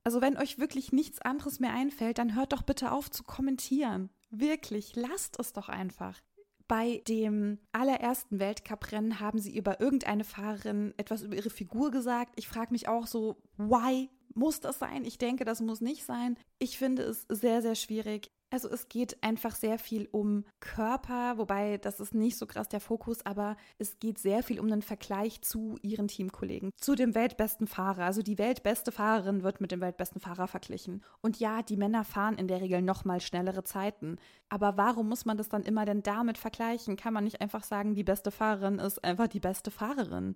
Also 0.03 0.19
wenn 0.19 0.35
euch 0.35 0.59
wirklich 0.59 0.91
nichts 0.91 1.21
anderes 1.21 1.61
mehr 1.61 1.73
einfällt, 1.73 2.17
dann 2.17 2.35
hört 2.35 2.51
doch 2.51 2.63
bitte 2.63 2.91
auf 2.91 3.09
zu 3.09 3.23
kommentieren. 3.23 4.09
Wirklich, 4.31 4.97
lasst 4.97 5.39
es 5.39 5.53
doch 5.53 5.69
einfach. 5.69 6.19
Bei 6.67 7.03
dem 7.07 7.59
allerersten 7.71 8.39
Weltcuprennen 8.39 9.19
haben 9.19 9.39
sie 9.39 9.55
über 9.55 9.79
irgendeine 9.79 10.23
Fahrerin 10.23 10.93
etwas 10.97 11.21
über 11.21 11.35
ihre 11.35 11.51
Figur 11.51 11.91
gesagt. 11.91 12.33
Ich 12.37 12.47
frage 12.47 12.71
mich 12.71 12.87
auch 12.87 13.05
so, 13.05 13.37
why 13.57 14.09
muss 14.33 14.59
das 14.61 14.79
sein? 14.79 15.05
Ich 15.05 15.17
denke, 15.17 15.45
das 15.45 15.61
muss 15.61 15.81
nicht 15.81 16.05
sein. 16.05 16.37
Ich 16.57 16.77
finde 16.77 17.03
es 17.03 17.25
sehr, 17.29 17.61
sehr 17.61 17.75
schwierig. 17.75 18.31
Also 18.55 18.69
es 18.69 18.87
geht 18.87 19.21
einfach 19.21 19.53
sehr 19.53 19.77
viel 19.77 20.07
um 20.13 20.45
Körper, 20.61 21.37
wobei 21.37 21.77
das 21.77 21.99
ist 21.99 22.15
nicht 22.15 22.37
so 22.37 22.45
krass 22.45 22.69
der 22.69 22.79
Fokus, 22.79 23.25
aber 23.25 23.57
es 23.79 23.99
geht 23.99 24.17
sehr 24.17 24.43
viel 24.43 24.61
um 24.61 24.69
den 24.69 24.81
Vergleich 24.81 25.41
zu 25.41 25.77
ihren 25.81 26.07
Teamkollegen, 26.07 26.71
zu 26.77 26.95
dem 26.95 27.15
weltbesten 27.15 27.67
Fahrer. 27.67 28.05
Also 28.05 28.21
die 28.21 28.37
weltbeste 28.37 28.93
Fahrerin 28.93 29.43
wird 29.43 29.59
mit 29.59 29.73
dem 29.73 29.81
weltbesten 29.81 30.21
Fahrer 30.21 30.47
verglichen. 30.47 31.03
Und 31.19 31.37
ja, 31.37 31.63
die 31.63 31.75
Männer 31.75 32.05
fahren 32.05 32.37
in 32.37 32.47
der 32.47 32.61
Regel 32.61 32.81
noch 32.81 33.03
mal 33.03 33.19
schnellere 33.19 33.65
Zeiten. 33.65 34.19
Aber 34.47 34.77
warum 34.77 35.09
muss 35.09 35.25
man 35.25 35.35
das 35.35 35.49
dann 35.49 35.63
immer 35.63 35.83
denn 35.83 36.01
damit 36.01 36.37
vergleichen? 36.37 36.95
Kann 36.95 37.13
man 37.13 37.25
nicht 37.25 37.41
einfach 37.41 37.65
sagen, 37.65 37.93
die 37.93 38.05
beste 38.05 38.31
Fahrerin 38.31 38.79
ist 38.79 39.03
einfach 39.03 39.27
die 39.27 39.41
beste 39.41 39.69
Fahrerin? 39.69 40.35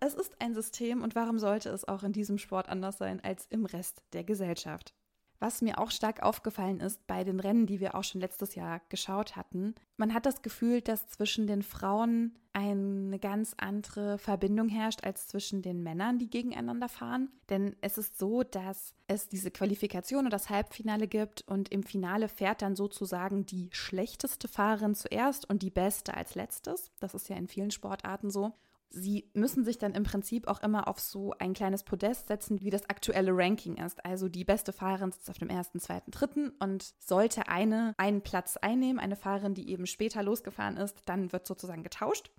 Es 0.00 0.14
ist 0.14 0.34
ein 0.40 0.52
System 0.52 1.00
und 1.00 1.14
warum 1.14 1.38
sollte 1.38 1.68
es 1.68 1.86
auch 1.86 2.02
in 2.02 2.12
diesem 2.12 2.38
Sport 2.38 2.68
anders 2.68 2.98
sein 2.98 3.20
als 3.22 3.46
im 3.50 3.66
Rest 3.66 4.02
der 4.14 4.24
Gesellschaft? 4.24 4.96
Was 5.38 5.62
mir 5.62 5.78
auch 5.78 5.90
stark 5.90 6.22
aufgefallen 6.22 6.80
ist 6.80 7.06
bei 7.06 7.24
den 7.24 7.40
Rennen, 7.40 7.66
die 7.66 7.80
wir 7.80 7.94
auch 7.94 8.04
schon 8.04 8.20
letztes 8.20 8.54
Jahr 8.54 8.80
geschaut 8.88 9.36
hatten, 9.36 9.74
man 9.96 10.14
hat 10.14 10.26
das 10.26 10.42
Gefühl, 10.42 10.80
dass 10.80 11.08
zwischen 11.08 11.46
den 11.46 11.62
Frauen 11.62 12.38
eine 12.52 13.18
ganz 13.18 13.54
andere 13.58 14.16
Verbindung 14.16 14.70
herrscht 14.70 15.04
als 15.04 15.28
zwischen 15.28 15.60
den 15.60 15.82
Männern, 15.82 16.18
die 16.18 16.30
gegeneinander 16.30 16.88
fahren. 16.88 17.28
Denn 17.50 17.76
es 17.82 17.98
ist 17.98 18.18
so, 18.18 18.44
dass 18.44 18.94
es 19.08 19.28
diese 19.28 19.50
Qualifikation 19.50 20.24
und 20.24 20.32
das 20.32 20.48
Halbfinale 20.48 21.06
gibt 21.06 21.42
und 21.46 21.68
im 21.68 21.82
Finale 21.82 22.28
fährt 22.28 22.62
dann 22.62 22.74
sozusagen 22.74 23.44
die 23.44 23.68
schlechteste 23.72 24.48
Fahrerin 24.48 24.94
zuerst 24.94 25.48
und 25.50 25.60
die 25.60 25.70
beste 25.70 26.14
als 26.14 26.34
letztes. 26.34 26.90
Das 26.98 27.12
ist 27.14 27.28
ja 27.28 27.36
in 27.36 27.46
vielen 27.46 27.70
Sportarten 27.70 28.30
so. 28.30 28.54
Sie 28.88 29.30
müssen 29.34 29.64
sich 29.64 29.78
dann 29.78 29.94
im 29.94 30.04
Prinzip 30.04 30.48
auch 30.48 30.62
immer 30.62 30.88
auf 30.88 31.00
so 31.00 31.32
ein 31.38 31.54
kleines 31.54 31.82
Podest 31.82 32.28
setzen, 32.28 32.60
wie 32.62 32.70
das 32.70 32.88
aktuelle 32.88 33.32
Ranking 33.36 33.76
ist. 33.76 34.04
Also 34.04 34.28
die 34.28 34.44
beste 34.44 34.72
Fahrerin 34.72 35.12
sitzt 35.12 35.28
auf 35.28 35.38
dem 35.38 35.50
ersten, 35.50 35.80
zweiten, 35.80 36.10
dritten 36.10 36.50
und 36.60 36.94
sollte 36.98 37.48
eine 37.48 37.94
einen 37.98 38.22
Platz 38.22 38.56
einnehmen, 38.56 38.98
eine 38.98 39.16
Fahrerin, 39.16 39.54
die 39.54 39.70
eben 39.70 39.86
später 39.86 40.22
losgefahren 40.22 40.76
ist, 40.76 40.96
dann 41.06 41.32
wird 41.32 41.46
sozusagen 41.46 41.82
getauscht. 41.82 42.30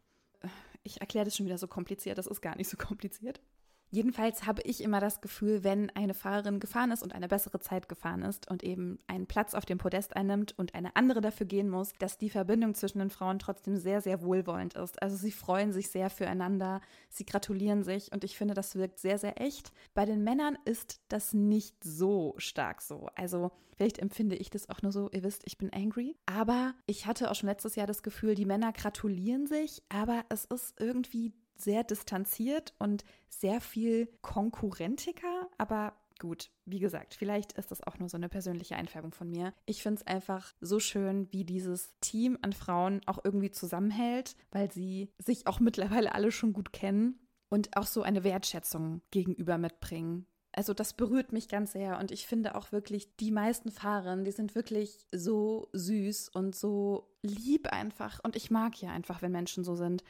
Ich 0.83 1.01
erkläre 1.01 1.25
das 1.25 1.35
schon 1.35 1.45
wieder 1.45 1.57
so 1.57 1.67
kompliziert, 1.67 2.17
das 2.17 2.27
ist 2.27 2.41
gar 2.41 2.55
nicht 2.55 2.69
so 2.69 2.77
kompliziert. 2.77 3.41
Jedenfalls 3.89 4.45
habe 4.45 4.61
ich 4.63 4.83
immer 4.83 4.99
das 4.99 5.21
Gefühl, 5.21 5.63
wenn 5.63 5.89
eine 5.91 6.13
Fahrerin 6.13 6.59
gefahren 6.59 6.91
ist 6.91 7.03
und 7.03 7.15
eine 7.15 7.29
bessere 7.29 7.59
Zeit 7.59 7.87
gefahren 7.87 8.21
ist 8.21 8.49
und 8.49 8.63
eben 8.63 8.99
einen 9.07 9.27
Platz 9.27 9.53
auf 9.53 9.65
dem 9.65 9.77
Podest 9.77 10.15
einnimmt 10.15 10.57
und 10.57 10.75
eine 10.75 10.95
andere 10.97 11.21
dafür 11.21 11.45
gehen 11.45 11.69
muss, 11.69 11.93
dass 11.99 12.17
die 12.17 12.29
Verbindung 12.29 12.73
zwischen 12.73 12.99
den 12.99 13.09
Frauen 13.09 13.39
trotzdem 13.39 13.77
sehr, 13.77 14.01
sehr 14.01 14.21
wohlwollend 14.21 14.73
ist. 14.73 15.01
Also 15.01 15.15
sie 15.15 15.31
freuen 15.31 15.71
sich 15.71 15.89
sehr 15.89 16.09
füreinander, 16.09 16.81
sie 17.09 17.25
gratulieren 17.25 17.83
sich 17.83 18.11
und 18.11 18.25
ich 18.25 18.37
finde, 18.37 18.53
das 18.53 18.75
wirkt 18.75 18.99
sehr, 18.99 19.17
sehr 19.17 19.39
echt. 19.41 19.71
Bei 19.93 20.05
den 20.05 20.23
Männern 20.23 20.57
ist 20.65 20.99
das 21.07 21.33
nicht 21.33 21.81
so 21.81 22.33
stark 22.37 22.81
so. 22.81 23.07
Also 23.15 23.51
vielleicht 23.77 23.99
empfinde 23.99 24.35
ich 24.35 24.49
das 24.49 24.69
auch 24.69 24.81
nur 24.81 24.91
so, 24.91 25.09
ihr 25.11 25.23
wisst, 25.23 25.43
ich 25.45 25.57
bin 25.57 25.71
angry. 25.71 26.17
Aber 26.25 26.73
ich 26.87 27.05
hatte 27.05 27.31
auch 27.31 27.35
schon 27.35 27.47
letztes 27.47 27.75
Jahr 27.75 27.87
das 27.87 28.03
Gefühl, 28.03 28.35
die 28.35 28.45
Männer 28.45 28.73
gratulieren 28.73 29.47
sich, 29.47 29.81
aber 29.87 30.25
es 30.27 30.43
ist 30.43 30.75
irgendwie 30.79 31.33
sehr 31.61 31.83
distanziert 31.83 32.73
und 32.79 33.03
sehr 33.29 33.61
viel 33.61 34.07
konkurrentiger, 34.21 35.49
aber 35.57 35.93
gut, 36.19 36.49
wie 36.65 36.79
gesagt, 36.79 37.13
vielleicht 37.13 37.53
ist 37.53 37.71
das 37.71 37.85
auch 37.85 37.99
nur 37.99 38.09
so 38.09 38.17
eine 38.17 38.29
persönliche 38.29 38.75
Einfärbung 38.75 39.13
von 39.13 39.29
mir. 39.29 39.53
Ich 39.65 39.83
finde 39.83 40.01
es 40.01 40.07
einfach 40.07 40.53
so 40.61 40.79
schön, 40.79 41.31
wie 41.31 41.45
dieses 41.45 41.95
Team 42.01 42.37
an 42.41 42.53
Frauen 42.53 43.01
auch 43.05 43.19
irgendwie 43.23 43.51
zusammenhält, 43.51 44.35
weil 44.51 44.71
sie 44.71 45.11
sich 45.19 45.47
auch 45.47 45.59
mittlerweile 45.59 46.13
alle 46.15 46.31
schon 46.31 46.53
gut 46.53 46.73
kennen 46.73 47.19
und 47.49 47.77
auch 47.77 47.85
so 47.85 48.01
eine 48.01 48.23
Wertschätzung 48.23 49.01
gegenüber 49.11 49.57
mitbringen. 49.57 50.25
Also 50.53 50.73
das 50.73 50.93
berührt 50.93 51.33
mich 51.33 51.49
ganz 51.49 51.73
sehr 51.73 51.99
und 51.99 52.09
ich 52.09 52.25
finde 52.25 52.55
auch 52.55 52.71
wirklich, 52.71 53.15
die 53.17 53.31
meisten 53.31 53.69
Fahrerinnen, 53.69 54.25
die 54.25 54.31
sind 54.31 54.55
wirklich 54.55 55.05
so 55.11 55.69
süß 55.73 56.29
und 56.29 56.55
so 56.55 57.15
lieb 57.21 57.67
einfach 57.67 58.19
und 58.23 58.35
ich 58.35 58.49
mag 58.49 58.81
ja 58.81 58.89
einfach, 58.89 59.21
wenn 59.21 59.31
Menschen 59.31 59.63
so 59.63 59.75
sind. 59.75 60.03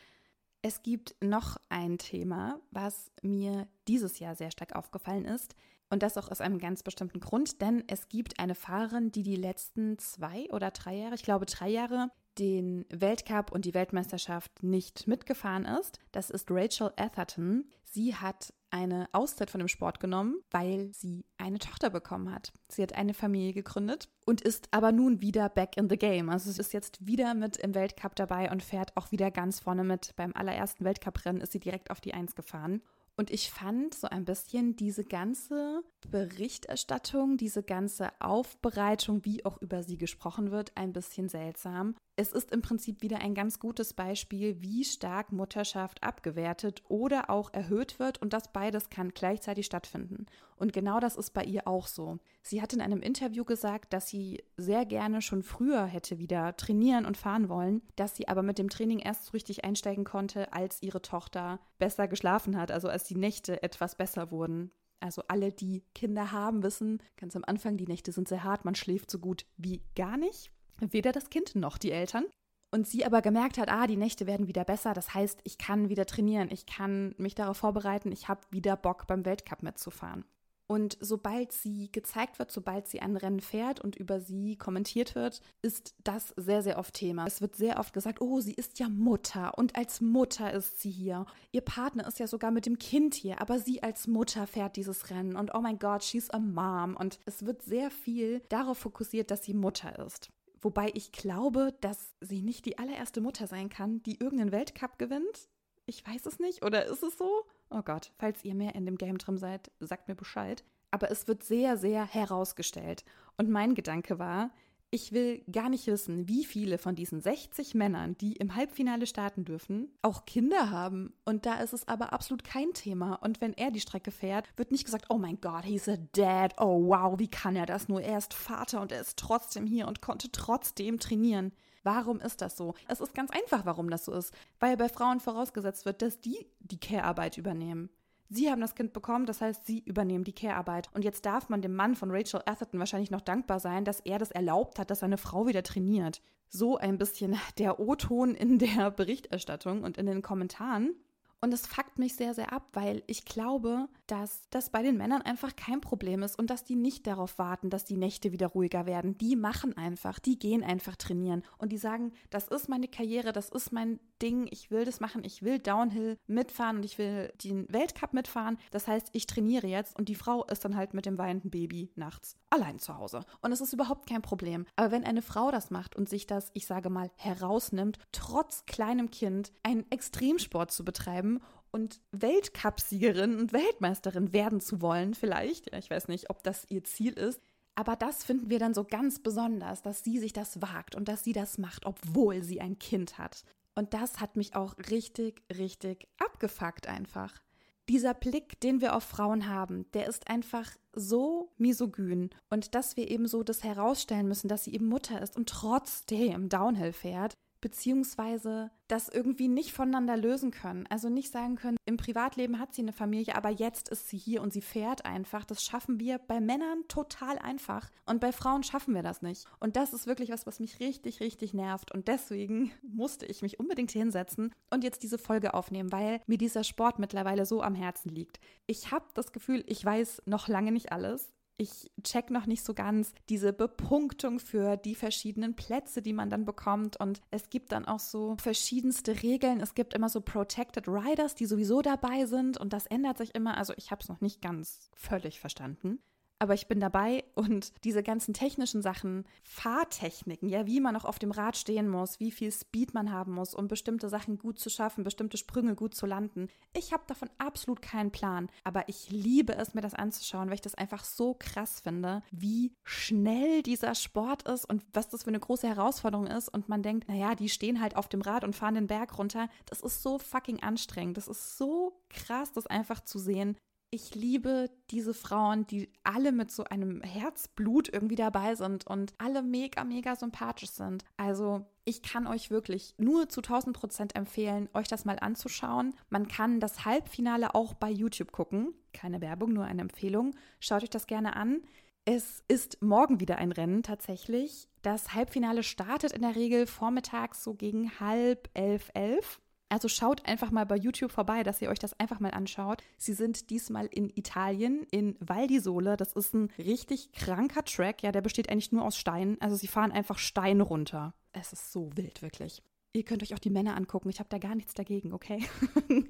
Es 0.68 0.84
gibt 0.84 1.16
noch 1.22 1.56
ein 1.70 1.98
Thema, 1.98 2.60
was 2.72 3.10
mir 3.22 3.70
dieses 3.88 4.20
Jahr 4.20 4.36
sehr 4.36 4.52
stark 4.52 4.76
aufgefallen 4.76 5.24
ist. 5.24 5.56
Und 5.90 6.04
das 6.04 6.18
auch 6.18 6.30
aus 6.30 6.42
einem 6.42 6.60
ganz 6.60 6.84
bestimmten 6.84 7.22
Grund, 7.22 7.62
denn 7.62 7.86
es 7.88 8.10
gibt 8.10 8.38
eine 8.38 8.54
Fahrerin, 8.54 9.10
die 9.10 9.24
die 9.24 9.38
letzten 9.38 9.98
zwei 9.98 10.46
oder 10.52 10.72
drei 10.72 10.96
Jahre, 10.96 11.16
ich 11.16 11.24
glaube 11.24 11.46
drei 11.46 11.70
Jahre, 11.70 12.12
den 12.38 12.86
Weltcup 12.90 13.54
und 13.54 13.64
die 13.64 13.74
Weltmeisterschaft 13.74 14.62
nicht 14.62 15.08
mitgefahren 15.08 15.64
ist. 15.64 16.00
Das 16.12 16.30
ist 16.30 16.52
Rachel 16.52 16.92
Atherton. 16.98 17.70
Sie 17.86 18.14
hat 18.14 18.54
eine 18.70 19.08
Auszeit 19.12 19.50
von 19.50 19.60
dem 19.60 19.68
Sport 19.68 20.00
genommen, 20.00 20.40
weil 20.52 20.92
sie 20.94 21.26
eine 21.38 21.60
Tochter 21.60 21.90
bekommen 21.90 22.34
hat. 22.34 22.52
Sie 22.70 22.82
hat 22.82 22.94
eine 22.94 23.14
Familie 23.14 23.54
gegründet 23.54 24.10
und 24.26 24.42
ist 24.42 24.68
aber 24.72 24.92
nun 24.92 25.22
wieder 25.22 25.50
back 25.50 25.78
in 25.78 25.90
the 25.90 25.98
game. 25.98 26.30
Also 26.30 26.52
sie 26.52 26.60
ist 26.60 26.74
jetzt 26.74 27.06
wieder 27.06 27.34
mit 27.34 27.58
im 27.58 27.76
Weltcup 27.76 28.16
dabei 28.16 28.52
und 28.52 28.64
fährt 28.64 28.96
auch 28.98 29.12
wieder 29.12 29.32
ganz 29.32 29.60
vorne 29.60 29.84
mit. 29.84 30.16
Beim 30.16 30.34
allerersten 30.36 30.86
Weltcuprennen 30.86 31.42
ist 31.42 31.52
sie 31.52 31.60
direkt 31.60 31.92
auf 31.92 32.02
die 32.02 32.14
Eins 32.14 32.36
gefahren. 32.36 32.82
Und 33.20 33.32
ich 33.32 33.50
fand 33.50 33.96
so 33.96 34.08
ein 34.08 34.26
bisschen 34.26 34.76
diese 34.76 35.04
ganze 35.04 35.82
Berichterstattung, 36.08 37.38
diese 37.38 37.64
ganze 37.64 38.10
Aufbereitung, 38.20 39.26
wie 39.26 39.44
auch 39.44 39.60
über 39.60 39.82
sie 39.82 39.98
gesprochen 39.98 40.52
wird, 40.52 40.72
ein 40.76 40.94
bisschen 40.94 41.28
seltsam. 41.28 41.96
Es 42.20 42.32
ist 42.32 42.52
im 42.52 42.64
Prinzip 42.64 43.04
wieder 43.04 43.20
ein 43.20 43.36
ganz 43.36 43.60
gutes 43.60 43.94
Beispiel, 43.94 44.60
wie 44.60 44.84
stark 44.84 45.32
Mutterschaft 45.32 46.02
abgewertet 46.02 46.82
oder 46.90 47.30
auch 47.30 47.54
erhöht 47.54 48.00
wird 48.00 48.20
und 48.20 48.34
das 48.34 48.52
beides 48.52 48.90
kann 48.90 49.12
gleichzeitig 49.14 49.68
stattfinden. 49.68 50.26
Und 50.56 50.74
genau 50.74 51.00
das 51.00 51.16
ist 51.16 51.36
bei 51.36 51.44
ihr 51.44 51.68
auch 51.68 51.86
so. 51.86 52.18
Sie 52.42 52.60
hat 52.60 52.74
in 52.74 52.82
einem 52.82 53.04
Interview 53.04 53.46
gesagt, 53.46 53.94
dass 53.94 54.10
sie 54.10 54.44
sehr 54.58 54.84
gerne 54.88 55.22
schon 55.22 55.44
früher 55.44 55.86
hätte 55.86 56.18
wieder 56.18 56.58
trainieren 56.58 57.06
und 57.06 57.18
fahren 57.18 57.50
wollen, 57.50 57.84
dass 57.98 58.16
sie 58.16 58.28
aber 58.28 58.42
mit 58.42 58.58
dem 58.58 58.70
Training 58.70 58.98
erst 58.98 59.26
so 59.26 59.32
richtig 59.34 59.64
einsteigen 59.64 60.04
konnte, 60.04 60.52
als 60.54 60.82
ihre 60.82 61.04
Tochter 61.04 61.60
besser 61.78 62.08
geschlafen 62.08 62.58
hat, 62.58 62.72
also 62.72 62.90
als 62.90 63.04
die 63.04 63.16
Nächte 63.16 63.62
etwas 63.62 63.96
besser 63.96 64.32
wurden. 64.32 64.72
Also 65.00 65.22
alle, 65.28 65.52
die 65.52 65.84
Kinder 65.94 66.32
haben, 66.32 66.64
wissen, 66.64 66.98
ganz 67.16 67.36
am 67.36 67.44
Anfang, 67.46 67.78
die 67.78 67.86
Nächte 67.86 68.12
sind 68.12 68.28
sehr 68.28 68.44
hart, 68.44 68.66
man 68.66 68.74
schläft 68.74 69.12
so 69.12 69.20
gut 69.20 69.46
wie 69.56 69.84
gar 69.96 70.18
nicht. 70.18 70.52
Weder 70.80 71.12
das 71.12 71.30
Kind 71.30 71.56
noch 71.56 71.78
die 71.78 71.92
Eltern. 71.92 72.26
Und 72.70 72.86
sie 72.86 73.06
aber 73.06 73.22
gemerkt 73.22 73.58
hat, 73.58 73.70
ah, 73.70 73.88
die 73.88 73.96
Nächte 73.96 74.28
werden 74.28 74.48
wieder 74.48 74.66
besser. 74.66 74.94
Das 74.94 75.14
heißt, 75.14 75.40
ich 75.46 75.58
kann 75.58 75.90
wieder 75.90 76.06
trainieren, 76.06 76.50
ich 76.52 76.66
kann 76.66 77.16
mich 77.18 77.34
darauf 77.34 77.58
vorbereiten, 77.58 78.12
ich 78.12 78.28
habe 78.28 78.42
wieder 78.52 78.76
Bock 78.76 79.08
beim 79.08 79.26
Weltcup 79.26 79.64
mitzufahren. 79.64 80.26
Und 80.70 80.98
sobald 81.00 81.54
sie 81.54 81.90
gezeigt 81.94 82.40
wird, 82.40 82.52
sobald 82.52 82.90
sie 82.90 83.00
ein 83.00 83.16
Rennen 83.16 83.40
fährt 83.40 83.80
und 83.80 83.96
über 83.96 84.20
sie 84.20 84.58
kommentiert 84.58 85.16
wird, 85.16 85.42
ist 85.62 85.96
das 86.04 86.34
sehr, 86.36 86.62
sehr 86.62 86.78
oft 86.78 86.94
Thema. 86.94 87.26
Es 87.26 87.40
wird 87.40 87.56
sehr 87.56 87.80
oft 87.80 87.94
gesagt, 87.94 88.20
oh, 88.20 88.42
sie 88.42 88.54
ist 88.54 88.78
ja 88.78 88.90
Mutter 88.90 89.58
und 89.58 89.78
als 89.78 90.02
Mutter 90.02 90.52
ist 90.52 90.82
sie 90.82 90.92
hier. 90.92 91.26
Ihr 91.54 91.62
Partner 91.62 92.06
ist 92.06 92.20
ja 92.20 92.28
sogar 92.28 92.52
mit 92.52 92.66
dem 92.66 92.78
Kind 92.80 93.16
hier, 93.16 93.40
aber 93.40 93.60
sie 93.60 93.82
als 93.82 94.08
Mutter 94.08 94.46
fährt 94.46 94.76
dieses 94.76 95.10
Rennen 95.10 95.38
und 95.38 95.56
oh 95.56 95.62
mein 95.62 95.80
Gott, 95.80 96.04
she's 96.04 96.30
a 96.32 96.40
mom. 96.40 96.98
Und 96.98 97.22
es 97.26 97.46
wird 97.46 97.62
sehr 97.62 97.90
viel 97.90 98.42
darauf 98.50 98.78
fokussiert, 98.78 99.32
dass 99.32 99.46
sie 99.46 99.54
Mutter 99.54 100.06
ist. 100.06 100.30
Wobei 100.62 100.92
ich 100.94 101.12
glaube, 101.12 101.74
dass 101.82 102.16
sie 102.22 102.42
nicht 102.42 102.66
die 102.66 102.78
allererste 102.78 103.22
Mutter 103.22 103.48
sein 103.48 103.70
kann, 103.70 104.02
die 104.04 104.20
irgendeinen 104.20 104.52
Weltcup 104.52 104.98
gewinnt. 104.98 105.50
Ich 105.86 106.06
weiß 106.06 106.26
es 106.26 106.40
nicht. 106.40 106.64
Oder 106.66 106.86
ist 106.86 107.04
es 107.04 107.18
so? 107.18 107.46
Oh 107.70 107.82
Gott, 107.82 108.12
falls 108.18 108.44
ihr 108.44 108.56
mehr 108.56 108.76
in 108.76 108.86
dem 108.86 108.98
Game 108.98 109.18
drin 109.18 109.38
seid, 109.38 109.72
sagt 109.80 110.08
mir 110.08 110.16
Bescheid. 110.16 110.64
Aber 110.92 111.12
es 111.12 111.28
wird 111.28 111.44
sehr, 111.44 111.78
sehr 111.78 112.06
herausgestellt. 112.06 113.04
Und 113.38 113.50
mein 113.50 113.76
Gedanke 113.76 114.20
war, 114.20 114.52
ich 114.90 115.12
will 115.12 115.44
gar 115.52 115.70
nicht 115.70 115.88
wissen, 115.88 116.28
wie 116.28 116.46
viele 116.46 116.78
von 116.78 116.96
diesen 116.96 117.20
60 117.20 117.76
Männern, 117.76 118.18
die 118.18 118.34
im 118.34 118.56
Halbfinale 118.56 119.06
starten 119.06 119.44
dürfen, 119.44 119.92
auch 120.02 120.26
Kinder 120.26 120.70
haben. 120.70 121.14
Und 121.26 121.46
da 121.46 121.56
ist 121.56 121.74
es 121.74 121.88
aber 121.88 122.14
absolut 122.14 122.44
kein 122.44 122.74
Thema. 122.74 123.16
Und 123.16 123.42
wenn 123.42 123.54
er 123.54 123.72
die 123.72 123.82
Strecke 123.82 124.12
fährt, 124.12 124.48
wird 124.56 124.72
nicht 124.72 124.86
gesagt, 124.86 125.06
oh 125.10 125.18
mein 125.18 125.42
Gott, 125.42 125.66
he's 125.66 125.90
a 125.90 125.98
dad. 126.14 126.54
Oh 126.60 126.88
wow, 126.88 127.20
wie 127.20 127.28
kann 127.28 127.56
er 127.56 127.66
das 127.66 127.90
nur? 127.90 128.02
Er 128.02 128.18
ist 128.18 128.34
Vater 128.34 128.82
und 128.82 128.92
er 128.92 129.02
ist 129.02 129.18
trotzdem 129.18 129.66
hier 129.66 129.88
und 129.88 130.02
konnte 130.02 130.32
trotzdem 130.32 131.00
trainieren. 131.00 131.52
Warum 131.84 132.20
ist 132.20 132.42
das 132.42 132.58
so? 132.58 132.74
Es 132.88 133.00
ist 133.00 133.14
ganz 133.14 133.32
einfach, 133.32 133.66
warum 133.66 133.90
das 133.90 134.06
so 134.06 134.14
ist. 134.14 134.34
Weil 134.60 134.78
bei 134.78 134.90
Frauen 134.90 135.20
vorausgesetzt 135.20 135.86
wird, 135.86 136.02
dass 136.02 136.20
die 136.20 136.46
die 136.60 136.80
Care-Arbeit 136.80 137.38
übernehmen. 137.38 137.90
Sie 138.30 138.50
haben 138.50 138.60
das 138.60 138.76
Kind 138.76 138.92
bekommen, 138.92 139.26
das 139.26 139.40
heißt, 139.40 139.66
sie 139.66 139.80
übernehmen 139.80 140.26
die 140.26 140.34
Care-Arbeit. 140.34 140.90
Und 140.94 141.06
jetzt 141.06 141.26
darf 141.26 141.48
man 141.48 141.62
dem 141.62 141.76
Mann 141.76 141.96
von 141.96 142.12
Rachel 142.12 142.42
Atherton 142.46 142.80
wahrscheinlich 142.80 143.12
noch 143.12 143.22
dankbar 143.22 143.60
sein, 143.60 143.86
dass 143.86 144.02
er 144.02 144.20
das 144.20 144.32
erlaubt 144.32 144.80
hat, 144.80 144.92
dass 144.92 145.00
seine 145.00 145.18
Frau 145.18 145.48
wieder 145.48 145.64
trainiert. 145.64 146.22
So 146.50 146.78
ein 146.78 146.98
bisschen 146.98 147.38
der 147.58 147.80
O-Ton 147.80 148.36
in 148.36 148.60
der 148.60 148.92
Berichterstattung 148.92 149.84
und 149.84 149.98
in 149.98 150.06
den 150.06 150.22
Kommentaren. 150.22 150.96
Und 151.40 151.54
es 151.54 151.68
fuckt 151.68 152.00
mich 152.00 152.16
sehr, 152.16 152.34
sehr 152.34 152.52
ab, 152.52 152.70
weil 152.74 153.04
ich 153.06 153.24
glaube, 153.24 153.88
dass 154.08 154.48
das 154.50 154.72
bei 154.72 154.82
den 154.82 154.98
Männern 154.98 155.22
einfach 155.22 155.56
kein 155.56 155.82
Problem 155.82 156.24
ist 156.24 156.38
und 156.40 156.50
dass 156.50 156.64
die 156.64 156.76
nicht 156.76 157.06
darauf 157.06 157.38
warten, 157.38 157.70
dass 157.70 157.86
die 157.86 157.98
Nächte 157.98 158.32
wieder 158.32 158.48
ruhiger 158.48 158.88
werden. 158.88 159.18
Die 159.20 159.36
machen 159.36 159.78
einfach, 159.78 160.18
die 160.18 160.40
gehen 160.40 160.64
einfach 160.64 160.96
trainieren 160.96 161.44
und 161.60 161.72
die 161.72 161.78
sagen, 161.78 162.12
das 162.32 162.48
ist 162.48 162.70
meine 162.70 162.88
Karriere, 162.88 163.34
das 163.34 163.50
ist 163.50 163.72
mein 163.72 164.00
Ding, 164.20 164.48
ich 164.50 164.72
will 164.72 164.84
das 164.84 165.00
machen, 165.00 165.24
ich 165.24 165.44
will 165.44 165.60
Downhill 165.60 166.18
mitfahren 166.26 166.78
und 166.78 166.86
ich 166.86 166.98
will 166.98 167.32
den 167.44 167.72
Weltcup 167.72 168.14
mitfahren. 168.14 168.58
Das 168.72 168.88
heißt, 168.88 169.10
ich 169.12 169.28
trainiere 169.28 169.68
jetzt 169.68 169.96
und 169.96 170.10
die 170.10 170.16
Frau 170.16 170.44
ist 170.46 170.66
dann 170.66 170.76
halt 170.76 170.96
mit 170.96 171.06
dem 171.06 171.20
weinenden 171.20 171.52
Baby 171.52 171.92
nachts 171.96 172.36
allein 172.50 172.80
zu 172.80 172.98
Hause. 172.98 173.22
Und 173.42 173.52
es 173.52 173.62
ist 173.62 173.74
überhaupt 173.74 174.10
kein 174.10 174.24
Problem. 174.24 174.66
Aber 174.76 174.92
wenn 174.92 175.04
eine 175.04 175.22
Frau 175.22 175.52
das 175.52 175.70
macht 175.70 175.96
und 175.96 176.10
sich 176.10 176.26
das, 176.26 176.50
ich 176.54 176.66
sage 176.66 176.90
mal, 176.90 177.12
herausnimmt, 177.18 178.00
trotz 178.12 178.66
kleinem 178.66 179.12
Kind 179.12 179.52
einen 179.62 179.86
Extremsport 179.92 180.72
zu 180.72 180.84
betreiben 180.84 181.27
und 181.72 182.02
Weltcupsiegerin 182.12 183.40
und 183.40 183.54
Weltmeisterin 183.54 184.34
werden 184.34 184.60
zu 184.62 184.82
wollen, 184.82 185.14
vielleicht. 185.14 185.72
Ja, 185.72 185.78
ich 185.78 185.90
weiß 185.90 186.08
nicht, 186.08 186.30
ob 186.30 186.44
das 186.44 186.66
ihr 186.70 186.84
Ziel 186.84 187.14
ist. 187.14 187.42
Aber 187.76 187.96
das 187.96 188.24
finden 188.24 188.50
wir 188.50 188.58
dann 188.58 188.74
so 188.74 188.84
ganz 188.84 189.20
besonders, 189.20 189.84
dass 189.84 190.04
sie 190.04 190.18
sich 190.18 190.34
das 190.34 190.62
wagt 190.62 190.96
und 190.96 191.08
dass 191.08 191.24
sie 191.24 191.34
das 191.34 191.60
macht, 191.60 191.86
obwohl 191.86 192.44
sie 192.44 192.60
ein 192.60 192.80
Kind 192.80 193.20
hat. 193.20 193.44
Und 193.76 193.94
das 193.94 194.20
hat 194.20 194.36
mich 194.36 194.56
auch 194.56 194.76
richtig, 194.90 195.44
richtig 195.56 196.08
abgefuckt 196.18 196.88
einfach. 196.88 197.40
Dieser 197.88 198.16
Blick, 198.16 198.60
den 198.60 198.82
wir 198.82 198.96
auf 198.96 199.04
Frauen 199.04 199.48
haben, 199.48 199.86
der 199.92 200.08
ist 200.08 200.28
einfach 200.28 200.72
so 200.94 201.54
misogyn. 201.58 202.32
Und 202.50 202.74
dass 202.74 202.98
wir 202.98 203.10
eben 203.12 203.28
so 203.28 203.44
das 203.44 203.64
herausstellen 203.64 204.28
müssen, 204.28 204.48
dass 204.48 204.64
sie 204.64 204.74
eben 204.74 204.88
Mutter 204.88 205.22
ist 205.22 205.38
und 205.38 205.48
trotzdem 205.48 206.50
Downhill 206.50 206.94
fährt, 206.94 207.38
beziehungsweise 207.62 208.72
das 208.88 209.10
irgendwie 209.10 209.48
nicht 209.48 209.74
voneinander 209.74 210.16
lösen 210.16 210.52
können. 210.52 210.86
Also 210.90 211.10
nicht 211.10 211.32
sagen 211.32 211.56
können, 211.56 211.78
im 211.86 211.98
Privatleben 211.98 212.60
hat 212.60 212.74
sie 212.74 212.82
eine 212.82 212.94
Familie, 212.94 213.36
aber 213.36 213.50
jetzt 213.50 213.90
ist 213.90 214.10
sie 214.10 214.18
hier 214.18 214.42
und 214.42 214.54
sie 214.54 214.62
fährt 214.62 215.06
einfach. 215.06 215.46
Das 215.46 215.64
schaffen 215.64 216.00
wir 216.00 216.20
bei 216.20 216.40
Männern 216.40 216.84
total 216.88 217.38
einfach 217.40 217.90
und 218.06 218.22
bei 218.22 218.32
Frauen 218.32 218.64
schaffen 218.64 218.94
wir 218.94 219.04
das 219.04 219.22
nicht. 219.22 219.46
Und 219.60 219.76
das 219.76 219.94
ist 219.94 220.08
wirklich 220.08 220.30
was, 220.30 220.48
was 220.48 220.60
mich 220.60 220.80
richtig, 220.80 221.20
richtig 221.20 221.54
nervt. 221.54 221.92
Und 221.94 222.08
deswegen 222.08 222.72
musste 222.82 223.26
ich 223.26 223.42
mich 223.42 223.60
unbedingt 223.60 223.92
hinsetzen 223.92 224.54
und 224.70 224.84
jetzt 224.84 225.04
diese 225.04 225.18
Folge 225.18 225.54
aufnehmen, 225.54 225.92
weil 225.92 226.22
mir 226.28 226.38
dieser 226.38 226.64
Sport 226.64 227.00
mittlerweile 227.00 227.46
so 227.46 227.62
am 227.62 227.76
Herzen 227.76 228.10
liegt. 228.10 228.40
Ich 228.66 228.92
habe 228.92 229.06
das 229.14 229.32
Gefühl, 229.32 229.64
ich 229.68 229.84
weiß 229.84 230.24
noch 230.26 230.48
lange 230.48 230.72
nicht 230.72 230.92
alles 230.92 231.32
ich 231.58 231.92
check 232.04 232.30
noch 232.30 232.46
nicht 232.46 232.64
so 232.64 232.74
ganz 232.74 233.14
diese 233.30 233.52
Bepunktung 233.52 234.40
für 234.40 234.78
die 234.78 234.96
verschiedenen 234.96 235.56
Plätze, 235.56 236.02
die 236.02 236.14
man 236.14 236.30
dann 236.30 236.46
bekommt. 236.46 236.98
Und 236.98 237.22
es 237.32 237.50
gibt 237.50 237.72
dann 237.72 237.86
auch 237.86 238.00
so 238.00 238.38
verschiedenste 238.40 239.24
Regeln. 239.24 239.60
Es 239.60 239.74
gibt 239.74 239.94
immer 239.94 240.10
so 240.10 240.22
Protected 240.22 240.88
Riders, 240.88 241.36
die 241.36 241.48
sowieso 241.48 241.82
dabei 241.82 242.26
sind. 242.26 242.58
Und 242.58 242.74
das 242.74 242.86
ändert 242.86 243.18
sich 243.18 243.34
immer. 243.34 243.58
Also 243.58 243.74
ich 243.76 243.92
habe 243.92 244.02
es 244.02 244.10
noch 244.10 244.22
nicht 244.22 244.42
ganz 244.42 244.92
völlig 244.96 245.40
verstanden 245.40 246.00
aber 246.40 246.54
ich 246.54 246.68
bin 246.68 246.80
dabei 246.80 247.24
und 247.36 247.74
diese 247.84 248.04
ganzen 248.04 248.34
technischen 248.34 248.82
Sachen, 248.82 249.26
Fahrtechniken, 249.44 250.50
ja, 250.50 250.66
wie 250.66 250.80
man 250.80 250.96
auch 250.96 251.06
auf 251.06 251.20
dem 251.20 251.32
Rad 251.32 251.58
stehen 251.58 251.90
muss, 251.90 252.20
wie 252.20 252.32
viel 252.32 252.52
Speed 252.52 252.94
man 252.94 253.12
haben 253.12 253.34
muss, 253.34 253.54
um 253.54 253.68
bestimmte 253.68 254.10
Sachen 254.10 254.38
gut 254.38 254.60
zu 254.60 254.70
schaffen, 254.70 255.04
bestimmte 255.04 255.38
Sprünge 255.38 255.76
gut 255.76 255.96
zu 255.96 256.06
landen. 256.06 256.48
Ich 256.74 256.94
habe 256.94 257.04
davon 257.08 257.30
absolut 257.38 257.82
keinen 257.82 258.12
Plan, 258.12 258.50
aber 258.64 258.88
ich 258.88 259.10
liebe 259.10 259.56
es, 259.56 259.74
mir 259.74 259.82
das 259.82 259.94
anzuschauen, 259.94 260.48
weil 260.48 260.56
ich 260.56 260.62
das 260.62 260.76
einfach 260.76 261.04
so 261.04 261.36
krass 261.38 261.80
finde, 261.80 262.22
wie 262.32 262.74
schnell 262.84 263.64
dieser 263.64 263.96
Sport 263.96 264.48
ist 264.48 264.66
und 264.66 264.84
was 264.94 265.10
das 265.10 265.24
für 265.24 265.30
eine 265.30 265.40
große 265.40 265.68
Herausforderung 265.68 266.28
ist 266.28 266.50
und 266.50 266.70
man 266.70 266.84
denkt, 266.84 267.08
naja, 267.08 267.36
die 267.36 267.50
stehen 267.50 267.82
halt 267.82 267.96
auf 267.96 268.08
dem 268.08 268.22
Rad 268.22 268.44
und 268.44 268.56
fahren 268.56 268.76
den 268.76 268.88
Berg 268.88 269.18
runter. 269.18 269.50
Das 269.66 269.82
ist 269.82 270.04
so 270.04 270.20
fucking 270.20 270.62
anstrengend. 270.62 271.18
Das 271.18 271.28
ist 271.28 271.58
so 271.58 272.00
krass, 272.10 272.52
das 272.52 272.68
einfach 272.68 273.02
zu 273.02 273.20
sehen, 273.20 273.58
ich 273.90 274.16
liebe 274.16 274.70
diese 274.90 275.14
Frauen, 275.14 275.66
die 275.68 275.90
alle 276.04 276.32
mit 276.32 276.52
so 276.52 276.66
einem 276.66 277.02
Herzblut 277.02 277.88
irgendwie 277.92 278.16
dabei 278.16 278.56
sind 278.56 278.86
und 278.86 279.14
alle 279.18 279.42
mega, 279.42 279.84
mega 279.84 280.16
sympathisch 280.16 280.72
sind. 280.72 281.06
Also 281.16 281.66
ich 281.86 282.02
kann 282.02 282.28
euch 282.28 282.52
wirklich 282.52 282.96
nur 282.98 283.30
zu 283.30 283.40
1000 283.42 283.76
Prozent 283.78 284.16
empfehlen, 284.16 284.68
euch 284.74 284.90
das 284.90 285.06
mal 285.06 285.20
anzuschauen. 285.20 285.96
Man 286.10 286.28
kann 286.28 286.60
das 286.60 286.84
Halbfinale 286.84 287.56
auch 287.56 287.74
bei 287.74 287.90
YouTube 287.90 288.34
gucken. 288.34 288.74
Keine 288.94 289.22
Werbung, 289.22 289.54
nur 289.54 289.66
eine 289.66 289.82
Empfehlung. 289.82 290.36
Schaut 290.60 290.84
euch 290.84 290.90
das 290.90 291.08
gerne 291.08 291.38
an. 291.38 291.62
Es 292.04 292.44
ist 292.48 292.82
morgen 292.82 293.20
wieder 293.20 293.38
ein 293.38 293.52
Rennen 293.52 293.84
tatsächlich. 293.84 294.68
Das 294.82 295.14
Halbfinale 295.14 295.64
startet 295.64 296.12
in 296.12 296.22
der 296.22 296.36
Regel 296.36 296.68
vormittags 296.68 297.44
so 297.44 297.54
gegen 297.54 298.00
halb 298.00 298.50
elf, 298.54 298.90
elf. 298.94 299.40
Also 299.70 299.90
schaut 299.90 300.26
einfach 300.26 300.52
mal 300.52 300.66
bei 300.66 300.78
YouTube 300.78 301.12
vorbei, 301.12 301.44
dass 301.44 301.62
ihr 301.62 301.70
euch 301.70 301.80
das 301.80 302.00
einfach 302.00 302.20
mal 302.20 302.32
anschaut. 302.32 302.82
Sie 302.98 303.14
sind 303.14 303.50
diesmal 303.50 303.88
in 303.88 304.10
Italien, 304.16 304.88
in 304.92 305.18
Val 305.20 305.48
di 305.48 305.60
Sole. 305.60 305.98
Das 305.98 306.14
ist 306.14 306.34
ein 306.34 306.50
richtig 306.58 307.12
kranker 307.12 307.66
Track. 307.66 308.02
Ja, 308.02 308.12
der 308.12 308.22
besteht 308.22 308.50
eigentlich 308.50 308.72
nur 308.72 308.86
aus 308.86 308.98
Steinen. 308.98 309.40
Also 309.42 309.56
sie 309.58 309.68
fahren 309.68 309.92
einfach 309.92 310.20
Steine 310.20 310.64
runter. 310.64 311.14
Es 311.34 311.52
ist 311.52 311.74
so 311.74 311.90
wild, 311.96 312.22
wirklich. 312.22 312.64
Ihr 312.94 313.04
könnt 313.04 313.22
euch 313.22 313.34
auch 313.34 313.40
die 313.40 313.50
Männer 313.50 313.76
angucken. 313.76 314.10
Ich 314.10 314.20
habe 314.20 314.30
da 314.30 314.40
gar 314.40 314.56
nichts 314.56 314.74
dagegen, 314.74 315.14
okay? 315.14 315.44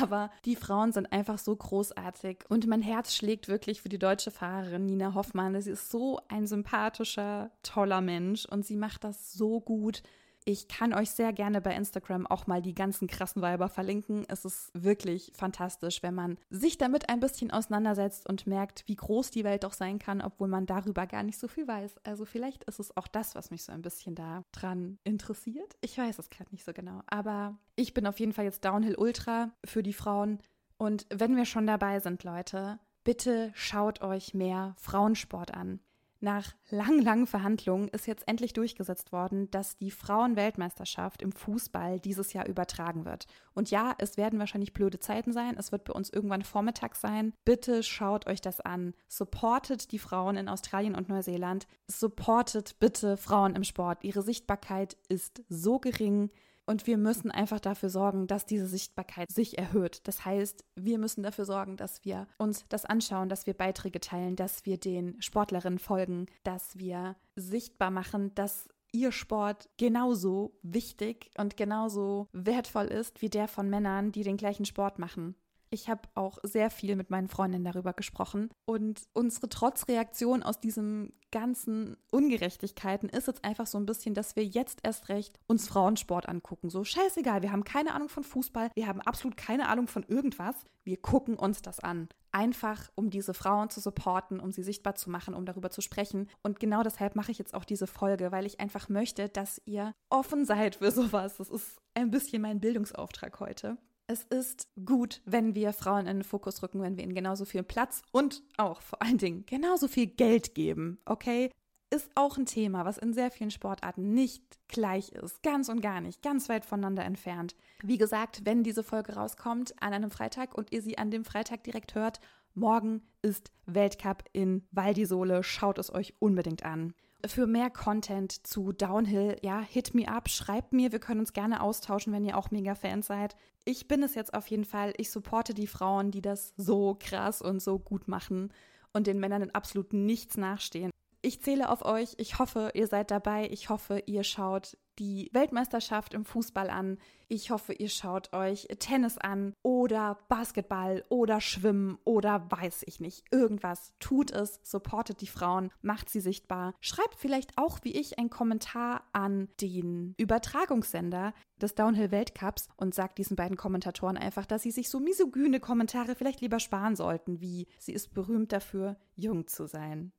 Aber 0.00 0.30
die 0.44 0.56
Frauen 0.56 0.92
sind 0.92 1.12
einfach 1.12 1.38
so 1.38 1.54
großartig. 1.54 2.44
Und 2.48 2.66
mein 2.68 2.80
Herz 2.80 3.14
schlägt 3.14 3.48
wirklich 3.48 3.82
für 3.82 3.88
die 3.88 3.98
deutsche 3.98 4.30
Fahrerin 4.30 4.86
Nina 4.86 5.14
Hoffmann. 5.14 5.60
Sie 5.60 5.72
ist 5.72 5.90
so 5.90 6.20
ein 6.28 6.46
sympathischer, 6.46 7.50
toller 7.62 8.00
Mensch 8.00 8.46
und 8.46 8.64
sie 8.64 8.76
macht 8.76 9.04
das 9.04 9.32
so 9.32 9.60
gut 9.60 10.02
Ich 10.44 10.68
kann 10.68 10.92
euch 10.92 11.10
sehr 11.10 11.32
gerne 11.32 11.60
bei 11.60 11.74
Instagram 11.74 12.26
auch 12.26 12.46
mal 12.46 12.60
die 12.60 12.74
ganzen 12.74 13.06
krassen 13.06 13.42
Weiber 13.42 13.68
verlinken. 13.68 14.24
Es 14.28 14.44
ist 14.44 14.70
wirklich 14.74 15.32
fantastisch, 15.34 16.02
wenn 16.02 16.14
man 16.14 16.38
sich 16.50 16.78
damit 16.78 17.08
ein 17.08 17.20
bisschen 17.20 17.50
auseinandersetzt 17.50 18.28
und 18.28 18.46
merkt, 18.46 18.82
wie 18.86 18.96
groß 18.96 19.30
die 19.30 19.44
Welt 19.44 19.64
doch 19.64 19.72
sein 19.72 19.98
kann, 19.98 20.20
obwohl 20.20 20.48
man 20.48 20.66
darüber 20.66 21.06
gar 21.06 21.22
nicht 21.22 21.38
so 21.38 21.46
viel 21.46 21.68
weiß. 21.68 21.94
Also 22.04 22.24
vielleicht 22.24 22.64
ist 22.64 22.80
es 22.80 22.96
auch 22.96 23.06
das, 23.06 23.34
was 23.34 23.50
mich 23.50 23.64
so 23.64 23.72
ein 23.72 23.82
bisschen 23.82 24.14
da 24.14 24.44
dran 24.52 24.98
interessiert. 25.04 25.76
Ich 25.80 25.96
weiß 25.96 26.18
es 26.18 26.30
gerade 26.30 26.50
nicht 26.50 26.64
so 26.64 26.72
genau. 26.72 27.02
Aber 27.06 27.58
ich 27.76 27.94
bin 27.94 28.06
auf 28.06 28.18
jeden 28.18 28.32
Fall 28.32 28.44
jetzt 28.44 28.64
Downhill 28.64 28.96
Ultra 28.96 29.52
für 29.64 29.82
die 29.82 29.92
Frauen. 29.92 30.40
Und 30.76 31.06
wenn 31.14 31.36
wir 31.36 31.44
schon 31.44 31.66
dabei 31.66 32.00
sind, 32.00 32.24
Leute, 32.24 32.80
bitte 33.04 33.52
schaut 33.54 34.02
euch 34.02 34.34
mehr 34.34 34.74
Frauensport 34.78 35.54
an. 35.54 35.80
Nach 36.22 36.54
langen, 36.70 37.02
langen 37.02 37.26
Verhandlungen 37.26 37.88
ist 37.88 38.06
jetzt 38.06 38.28
endlich 38.28 38.52
durchgesetzt 38.52 39.10
worden, 39.10 39.50
dass 39.50 39.76
die 39.78 39.90
Frauenweltmeisterschaft 39.90 41.20
im 41.20 41.32
Fußball 41.32 41.98
dieses 41.98 42.32
Jahr 42.32 42.46
übertragen 42.46 43.04
wird. 43.04 43.26
Und 43.54 43.72
ja, 43.72 43.92
es 43.98 44.16
werden 44.16 44.38
wahrscheinlich 44.38 44.72
blöde 44.72 45.00
Zeiten 45.00 45.32
sein. 45.32 45.56
Es 45.58 45.72
wird 45.72 45.82
bei 45.82 45.92
uns 45.92 46.10
irgendwann 46.10 46.42
Vormittag 46.42 46.94
sein. 46.94 47.32
Bitte 47.44 47.82
schaut 47.82 48.28
euch 48.28 48.40
das 48.40 48.60
an. 48.60 48.94
Supportet 49.08 49.90
die 49.90 49.98
Frauen 49.98 50.36
in 50.36 50.48
Australien 50.48 50.94
und 50.94 51.08
Neuseeland. 51.08 51.66
Supportet 51.88 52.78
bitte 52.78 53.16
Frauen 53.16 53.56
im 53.56 53.64
Sport. 53.64 54.04
Ihre 54.04 54.22
Sichtbarkeit 54.22 54.96
ist 55.08 55.42
so 55.48 55.80
gering. 55.80 56.30
Und 56.64 56.86
wir 56.86 56.96
müssen 56.96 57.30
einfach 57.30 57.60
dafür 57.60 57.90
sorgen, 57.90 58.26
dass 58.26 58.46
diese 58.46 58.66
Sichtbarkeit 58.66 59.30
sich 59.30 59.58
erhöht. 59.58 60.00
Das 60.04 60.24
heißt, 60.24 60.64
wir 60.76 60.98
müssen 60.98 61.22
dafür 61.22 61.44
sorgen, 61.44 61.76
dass 61.76 62.04
wir 62.04 62.28
uns 62.38 62.64
das 62.68 62.84
anschauen, 62.84 63.28
dass 63.28 63.46
wir 63.46 63.54
Beiträge 63.54 64.00
teilen, 64.00 64.36
dass 64.36 64.64
wir 64.64 64.78
den 64.78 65.20
Sportlerinnen 65.20 65.78
folgen, 65.78 66.26
dass 66.44 66.78
wir 66.78 67.16
sichtbar 67.34 67.90
machen, 67.90 68.34
dass 68.34 68.68
ihr 68.92 69.10
Sport 69.10 69.68
genauso 69.78 70.58
wichtig 70.62 71.30
und 71.38 71.56
genauso 71.56 72.28
wertvoll 72.32 72.86
ist 72.86 73.22
wie 73.22 73.30
der 73.30 73.48
von 73.48 73.68
Männern, 73.68 74.12
die 74.12 74.22
den 74.22 74.36
gleichen 74.36 74.66
Sport 74.66 74.98
machen. 74.98 75.34
Ich 75.72 75.88
habe 75.88 76.02
auch 76.14 76.38
sehr 76.42 76.68
viel 76.68 76.96
mit 76.96 77.08
meinen 77.08 77.28
Freundinnen 77.28 77.64
darüber 77.64 77.94
gesprochen. 77.94 78.50
Und 78.66 79.00
unsere 79.14 79.48
Trotzreaktion 79.48 80.42
aus 80.42 80.60
diesen 80.60 81.14
ganzen 81.30 81.96
Ungerechtigkeiten 82.10 83.08
ist 83.08 83.26
jetzt 83.26 83.42
einfach 83.42 83.66
so 83.66 83.78
ein 83.78 83.86
bisschen, 83.86 84.12
dass 84.12 84.36
wir 84.36 84.44
jetzt 84.44 84.80
erst 84.82 85.08
recht 85.08 85.40
uns 85.46 85.66
Frauensport 85.66 86.28
angucken. 86.28 86.68
So 86.68 86.84
scheißegal, 86.84 87.40
wir 87.40 87.52
haben 87.52 87.64
keine 87.64 87.94
Ahnung 87.94 88.10
von 88.10 88.22
Fußball, 88.22 88.70
wir 88.74 88.86
haben 88.86 89.00
absolut 89.00 89.38
keine 89.38 89.70
Ahnung 89.70 89.88
von 89.88 90.02
irgendwas. 90.02 90.56
Wir 90.84 91.00
gucken 91.00 91.36
uns 91.36 91.62
das 91.62 91.80
an. 91.80 92.10
Einfach, 92.32 92.90
um 92.94 93.08
diese 93.08 93.32
Frauen 93.32 93.70
zu 93.70 93.80
supporten, 93.80 94.40
um 94.40 94.52
sie 94.52 94.62
sichtbar 94.62 94.94
zu 94.94 95.08
machen, 95.08 95.32
um 95.32 95.46
darüber 95.46 95.70
zu 95.70 95.80
sprechen. 95.80 96.28
Und 96.42 96.60
genau 96.60 96.82
deshalb 96.82 97.16
mache 97.16 97.32
ich 97.32 97.38
jetzt 97.38 97.54
auch 97.54 97.64
diese 97.64 97.86
Folge, 97.86 98.30
weil 98.30 98.44
ich 98.44 98.60
einfach 98.60 98.90
möchte, 98.90 99.30
dass 99.30 99.62
ihr 99.64 99.94
offen 100.10 100.44
seid 100.44 100.76
für 100.76 100.90
sowas. 100.90 101.38
Das 101.38 101.48
ist 101.48 101.78
ein 101.94 102.10
bisschen 102.10 102.42
mein 102.42 102.60
Bildungsauftrag 102.60 103.40
heute. 103.40 103.78
Es 104.12 104.24
ist 104.24 104.68
gut, 104.84 105.22
wenn 105.24 105.54
wir 105.54 105.72
Frauen 105.72 106.06
in 106.06 106.18
den 106.18 106.22
Fokus 106.22 106.62
rücken, 106.62 106.82
wenn 106.82 106.98
wir 106.98 107.04
ihnen 107.04 107.14
genauso 107.14 107.46
viel 107.46 107.62
Platz 107.62 108.02
und 108.12 108.42
auch 108.58 108.82
vor 108.82 109.00
allen 109.00 109.16
Dingen 109.16 109.46
genauso 109.46 109.88
viel 109.88 110.06
Geld 110.06 110.54
geben, 110.54 110.98
okay? 111.06 111.50
Ist 111.88 112.10
auch 112.14 112.36
ein 112.36 112.44
Thema, 112.44 112.84
was 112.84 112.98
in 112.98 113.14
sehr 113.14 113.30
vielen 113.30 113.50
Sportarten 113.50 114.12
nicht 114.12 114.58
gleich 114.68 115.12
ist. 115.12 115.42
Ganz 115.42 115.70
und 115.70 115.80
gar 115.80 116.02
nicht. 116.02 116.20
Ganz 116.20 116.50
weit 116.50 116.66
voneinander 116.66 117.06
entfernt. 117.06 117.56
Wie 117.82 117.96
gesagt, 117.96 118.42
wenn 118.44 118.62
diese 118.62 118.82
Folge 118.82 119.14
rauskommt 119.14 119.72
an 119.82 119.94
einem 119.94 120.10
Freitag 120.10 120.58
und 120.58 120.72
ihr 120.72 120.82
sie 120.82 120.98
an 120.98 121.10
dem 121.10 121.24
Freitag 121.24 121.64
direkt 121.64 121.94
hört, 121.94 122.20
morgen 122.52 123.00
ist 123.22 123.50
Weltcup 123.64 124.24
in 124.34 124.66
Val. 124.72 125.42
Schaut 125.42 125.78
es 125.78 125.90
euch 125.90 126.12
unbedingt 126.18 126.66
an 126.66 126.92
für 127.26 127.46
mehr 127.46 127.70
Content 127.70 128.46
zu 128.46 128.72
Downhill, 128.72 129.36
ja, 129.42 129.60
hit 129.60 129.94
me 129.94 130.08
up, 130.08 130.28
schreibt 130.28 130.72
mir, 130.72 130.92
wir 130.92 130.98
können 130.98 131.20
uns 131.20 131.32
gerne 131.32 131.62
austauschen, 131.62 132.12
wenn 132.12 132.24
ihr 132.24 132.36
auch 132.36 132.50
mega 132.50 132.74
Fans 132.74 133.06
seid. 133.06 133.36
Ich 133.64 133.86
bin 133.86 134.02
es 134.02 134.14
jetzt 134.14 134.34
auf 134.34 134.48
jeden 134.48 134.64
Fall. 134.64 134.92
Ich 134.96 135.10
supporte 135.10 135.54
die 135.54 135.66
Frauen, 135.66 136.10
die 136.10 136.22
das 136.22 136.52
so 136.56 136.96
krass 136.98 137.40
und 137.40 137.62
so 137.62 137.78
gut 137.78 138.08
machen 138.08 138.52
und 138.92 139.06
den 139.06 139.20
Männern 139.20 139.42
in 139.42 139.54
absolut 139.54 139.92
nichts 139.92 140.36
nachstehen. 140.36 140.90
Ich 141.22 141.40
zähle 141.40 141.70
auf 141.70 141.84
euch. 141.84 142.14
Ich 142.18 142.40
hoffe, 142.40 142.72
ihr 142.74 142.88
seid 142.88 143.12
dabei. 143.12 143.48
Ich 143.50 143.68
hoffe, 143.68 144.02
ihr 144.06 144.24
schaut 144.24 144.76
die 145.02 145.28
Weltmeisterschaft 145.32 146.14
im 146.14 146.24
Fußball 146.24 146.70
an. 146.70 146.96
Ich 147.26 147.50
hoffe, 147.50 147.72
ihr 147.72 147.88
schaut 147.88 148.32
euch 148.32 148.68
Tennis 148.78 149.18
an 149.18 149.52
oder 149.62 150.18
Basketball 150.28 151.04
oder 151.08 151.40
Schwimmen 151.40 151.98
oder 152.04 152.48
weiß 152.48 152.84
ich 152.86 153.00
nicht. 153.00 153.24
Irgendwas. 153.32 153.94
Tut 153.98 154.30
es, 154.30 154.60
supportet 154.62 155.20
die 155.20 155.26
Frauen, 155.26 155.72
macht 155.80 156.08
sie 156.08 156.20
sichtbar. 156.20 156.74
Schreibt 156.80 157.16
vielleicht 157.16 157.58
auch 157.58 157.80
wie 157.82 157.98
ich 157.98 158.20
einen 158.20 158.30
Kommentar 158.30 159.02
an 159.12 159.48
den 159.60 160.14
Übertragungssender 160.18 161.34
des 161.60 161.74
Downhill 161.74 162.12
Weltcups 162.12 162.68
und 162.76 162.94
sagt 162.94 163.18
diesen 163.18 163.34
beiden 163.34 163.56
Kommentatoren 163.56 164.16
einfach, 164.16 164.46
dass 164.46 164.62
sie 164.62 164.70
sich 164.70 164.88
so 164.88 165.00
misogyne 165.00 165.58
Kommentare 165.58 166.14
vielleicht 166.14 166.40
lieber 166.40 166.60
sparen 166.60 166.94
sollten, 166.94 167.40
wie 167.40 167.66
sie 167.80 167.92
ist 167.92 168.14
berühmt 168.14 168.52
dafür, 168.52 168.96
jung 169.16 169.48
zu 169.48 169.66
sein. 169.66 170.12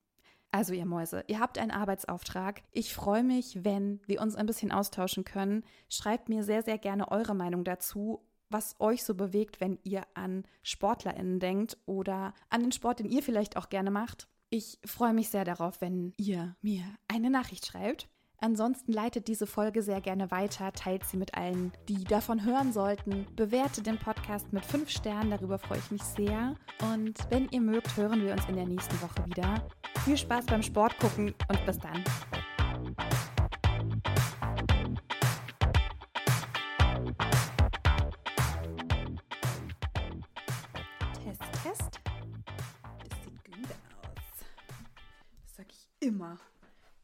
Also 0.53 0.75
ihr 0.75 0.85
Mäuse, 0.85 1.23
ihr 1.25 1.39
habt 1.39 1.57
einen 1.57 1.71
Arbeitsauftrag. 1.71 2.61
Ich 2.71 2.93
freue 2.93 3.23
mich, 3.23 3.65
wenn 3.65 3.99
wir 4.05 4.21
uns 4.21 4.35
ein 4.35 4.45
bisschen 4.45 4.71
austauschen 4.71 5.23
können. 5.23 5.63
Schreibt 5.89 6.29
mir 6.29 6.43
sehr, 6.43 6.61
sehr 6.61 6.77
gerne 6.77 7.09
eure 7.09 7.33
Meinung 7.33 7.63
dazu, 7.63 8.21
was 8.51 8.75
euch 8.79 9.03
so 9.03 9.15
bewegt, 9.15 9.59
wenn 9.61 9.79
ihr 9.81 10.03
an 10.13 10.43
Sportlerinnen 10.61 11.39
denkt 11.39 11.79
oder 11.87 12.35
an 12.51 12.61
den 12.61 12.71
Sport, 12.71 12.99
den 12.99 13.09
ihr 13.09 13.23
vielleicht 13.23 13.57
auch 13.57 13.69
gerne 13.69 13.89
macht. 13.89 14.27
Ich 14.51 14.77
freue 14.85 15.13
mich 15.13 15.29
sehr 15.29 15.43
darauf, 15.43 15.81
wenn 15.81 16.13
ihr 16.17 16.55
mir 16.61 16.83
eine 17.07 17.31
Nachricht 17.31 17.65
schreibt. 17.65 18.07
Ansonsten 18.37 18.91
leitet 18.91 19.29
diese 19.29 19.47
Folge 19.47 19.81
sehr 19.81 20.01
gerne 20.01 20.29
weiter, 20.29 20.71
teilt 20.73 21.03
sie 21.05 21.17
mit 21.17 21.33
allen, 21.33 21.71
die 21.89 22.03
davon 22.03 22.45
hören 22.45 22.73
sollten. 22.73 23.25
Bewertet 23.35 23.87
den 23.87 23.97
Podcast 23.97 24.53
mit 24.53 24.65
fünf 24.65 24.91
Sternen, 24.91 25.31
darüber 25.31 25.57
freue 25.57 25.79
ich 25.79 25.89
mich 25.89 26.03
sehr. 26.03 26.53
Und 26.93 27.17
wenn 27.31 27.49
ihr 27.49 27.61
mögt, 27.61 27.97
hören 27.97 28.21
wir 28.21 28.33
uns 28.33 28.47
in 28.47 28.55
der 28.55 28.67
nächsten 28.67 29.01
Woche 29.01 29.25
wieder. 29.25 29.65
Viel 30.05 30.17
Spaß 30.17 30.45
beim 30.47 30.61
Sport 30.61 30.99
gucken 30.99 31.33
und 31.47 31.65
bis 31.65 31.79
dann. 31.79 32.03
Test, 41.23 41.41
Test. 41.63 42.01
Das 42.99 43.23
sieht 43.23 43.45
gut 43.45 43.71
aus. 44.01 44.45
Das 45.41 45.55
sag 45.55 45.71
ich 45.71 45.87
immer. 46.01 46.37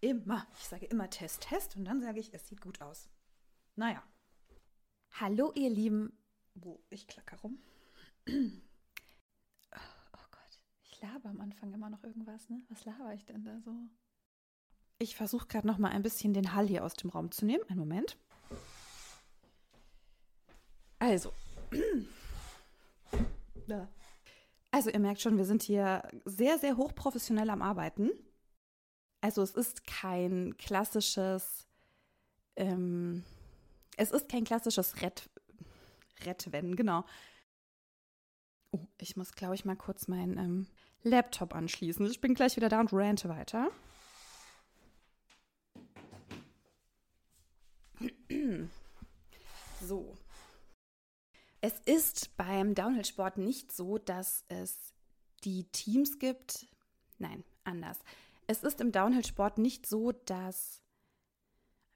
Immer. 0.02 0.46
Ich 0.60 0.68
sage 0.68 0.86
immer 0.88 1.10
Test, 1.10 1.44
Test 1.44 1.78
und 1.78 1.86
dann 1.86 2.02
sage 2.02 2.20
ich, 2.20 2.34
es 2.34 2.50
sieht 2.50 2.60
gut 2.60 2.82
aus. 2.82 3.08
Naja. 3.78 4.04
Hallo, 5.22 5.54
ihr 5.56 5.70
Lieben. 5.70 6.12
Wo? 6.54 6.84
Ich 6.90 7.08
klacke 7.08 7.38
rum. 7.38 7.60
Oh 8.28 10.26
Gott. 10.32 10.60
Ich 10.84 11.02
laber 11.02 11.30
am 11.30 11.40
Anfang 11.60 11.74
immer 11.74 11.90
noch 11.90 12.04
irgendwas, 12.06 12.50
ne? 12.50 12.62
Was 12.70 12.86
laber 12.86 13.14
ich 13.14 13.26
denn 13.26 13.44
da 13.44 13.60
so? 13.60 13.74
Ich 14.98 15.18
versuche 15.18 15.48
gerade 15.48 15.68
noch 15.68 15.78
mal 15.78 15.92
ein 15.92 16.04
bisschen 16.04 16.34
den 16.34 16.54
Hall 16.54 16.68
hier 16.68 16.86
aus 16.86 16.94
dem 16.94 17.10
Raum 17.10 17.32
zu 17.32 17.46
nehmen. 17.46 17.64
Einen 17.68 17.80
Moment. 17.80 18.18
Also. 21.00 21.34
Also, 24.72 24.90
ihr 24.90 25.00
merkt 25.00 25.22
schon, 25.22 25.38
wir 25.38 25.46
sind 25.46 25.62
hier 25.62 26.02
sehr, 26.26 26.58
sehr 26.58 26.76
hochprofessionell 26.76 27.52
am 27.52 27.62
Arbeiten. 27.62 28.10
Also 29.22 29.44
es 29.44 29.52
ist 29.52 29.86
kein 29.86 30.58
klassisches, 30.58 31.68
ähm, 32.56 33.24
es 33.96 34.10
ist 34.10 34.28
kein 34.28 34.44
klassisches 34.44 35.04
Rett, 35.04 35.30
Rettwen, 36.24 36.76
genau. 36.76 37.06
Oh, 38.72 38.88
ich 38.98 39.16
muss, 39.16 39.34
glaube 39.34 39.54
ich, 39.54 39.66
mal 39.66 39.76
kurz 39.76 40.08
meinen 40.08 40.38
ähm, 40.40 40.68
Laptop 41.04 41.56
anschließen. 41.56 42.06
Ich 42.06 42.22
bin 42.22 42.34
gleich 42.34 42.56
wieder 42.56 42.70
da 42.70 42.80
und 42.80 42.94
rante 42.94 43.30
weiter. 43.30 43.70
So. 49.82 50.14
Es 51.62 51.80
ist 51.86 52.36
beim 52.36 52.76
Downhill-Sport 52.76 53.38
nicht 53.38 53.72
so, 53.72 53.98
dass 53.98 54.44
es 54.50 54.94
die 55.46 55.64
Teams 55.72 56.20
gibt. 56.20 56.68
Nein, 57.18 57.46
anders 57.64 57.98
es 58.50 58.64
ist 58.64 58.82
im 58.82 58.92
Downhill-Sport 58.92 59.60
nicht 59.60 59.86
so, 59.86 60.12
dass. 60.12 60.82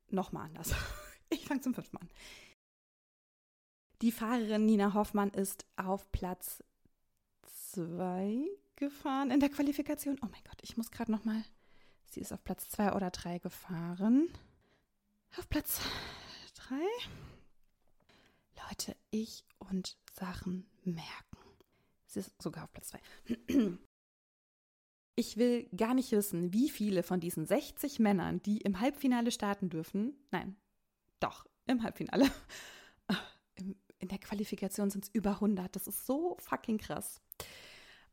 Nochmal 0.10 0.46
anders. 0.46 0.74
Ich 1.30 1.48
fange 1.48 1.62
zum 1.62 1.74
fünften 1.74 1.96
Mal 1.96 2.04
an. 2.04 2.12
Die 4.04 4.12
Fahrerin 4.12 4.68
Nina 4.68 4.94
Hoffmann 4.94 5.32
ist 5.32 5.66
auf 5.78 6.12
Platz 6.12 6.64
zwei 7.42 8.46
gefahren 8.84 9.32
in 9.32 9.40
der 9.40 9.50
Qualifikation. 9.50 10.20
Oh 10.22 10.28
mein 10.30 10.44
Gott, 10.44 10.60
ich 10.62 10.78
muss 10.78 10.92
gerade 10.92 11.12
nochmal. 11.12 11.44
Sie 12.06 12.20
ist 12.20 12.34
auf 12.34 12.44
Platz 12.44 12.70
zwei 12.70 12.94
oder 12.94 13.10
drei 13.12 13.40
gefahren. 13.40 14.30
Auf 15.38 15.50
Platz 15.50 15.80
drei. 16.54 16.86
Leute, 18.68 18.96
ich 19.10 19.46
und 19.58 19.98
Sachen 20.12 20.68
merken. 20.84 21.38
Sie 22.06 22.20
ist 22.20 22.42
sogar 22.42 22.66
auf 22.66 22.74
Platz 22.74 22.90
zwei. 22.90 23.00
Ich 25.16 25.38
will 25.38 25.70
gar 25.76 25.94
nicht 25.94 26.12
wissen, 26.12 26.54
wie 26.54 26.70
viele 26.70 27.04
von 27.04 27.20
diesen 27.20 27.46
60 27.46 28.00
Männern, 28.00 28.42
die 28.42 28.58
im 28.58 28.80
Halbfinale 28.80 29.30
starten 29.30 29.70
dürfen, 29.70 30.16
nein, 30.32 30.56
Doch, 31.20 31.46
im 31.68 31.84
Halbfinale. 31.84 32.30
In 34.00 34.10
der 34.10 34.18
Qualifikation 34.18 34.90
sind 34.90 35.06
es 35.06 35.12
über 35.14 35.36
100. 35.36 35.74
Das 35.74 35.88
ist 35.88 36.06
so 36.06 36.36
fucking 36.40 36.78
krass. 36.78 37.22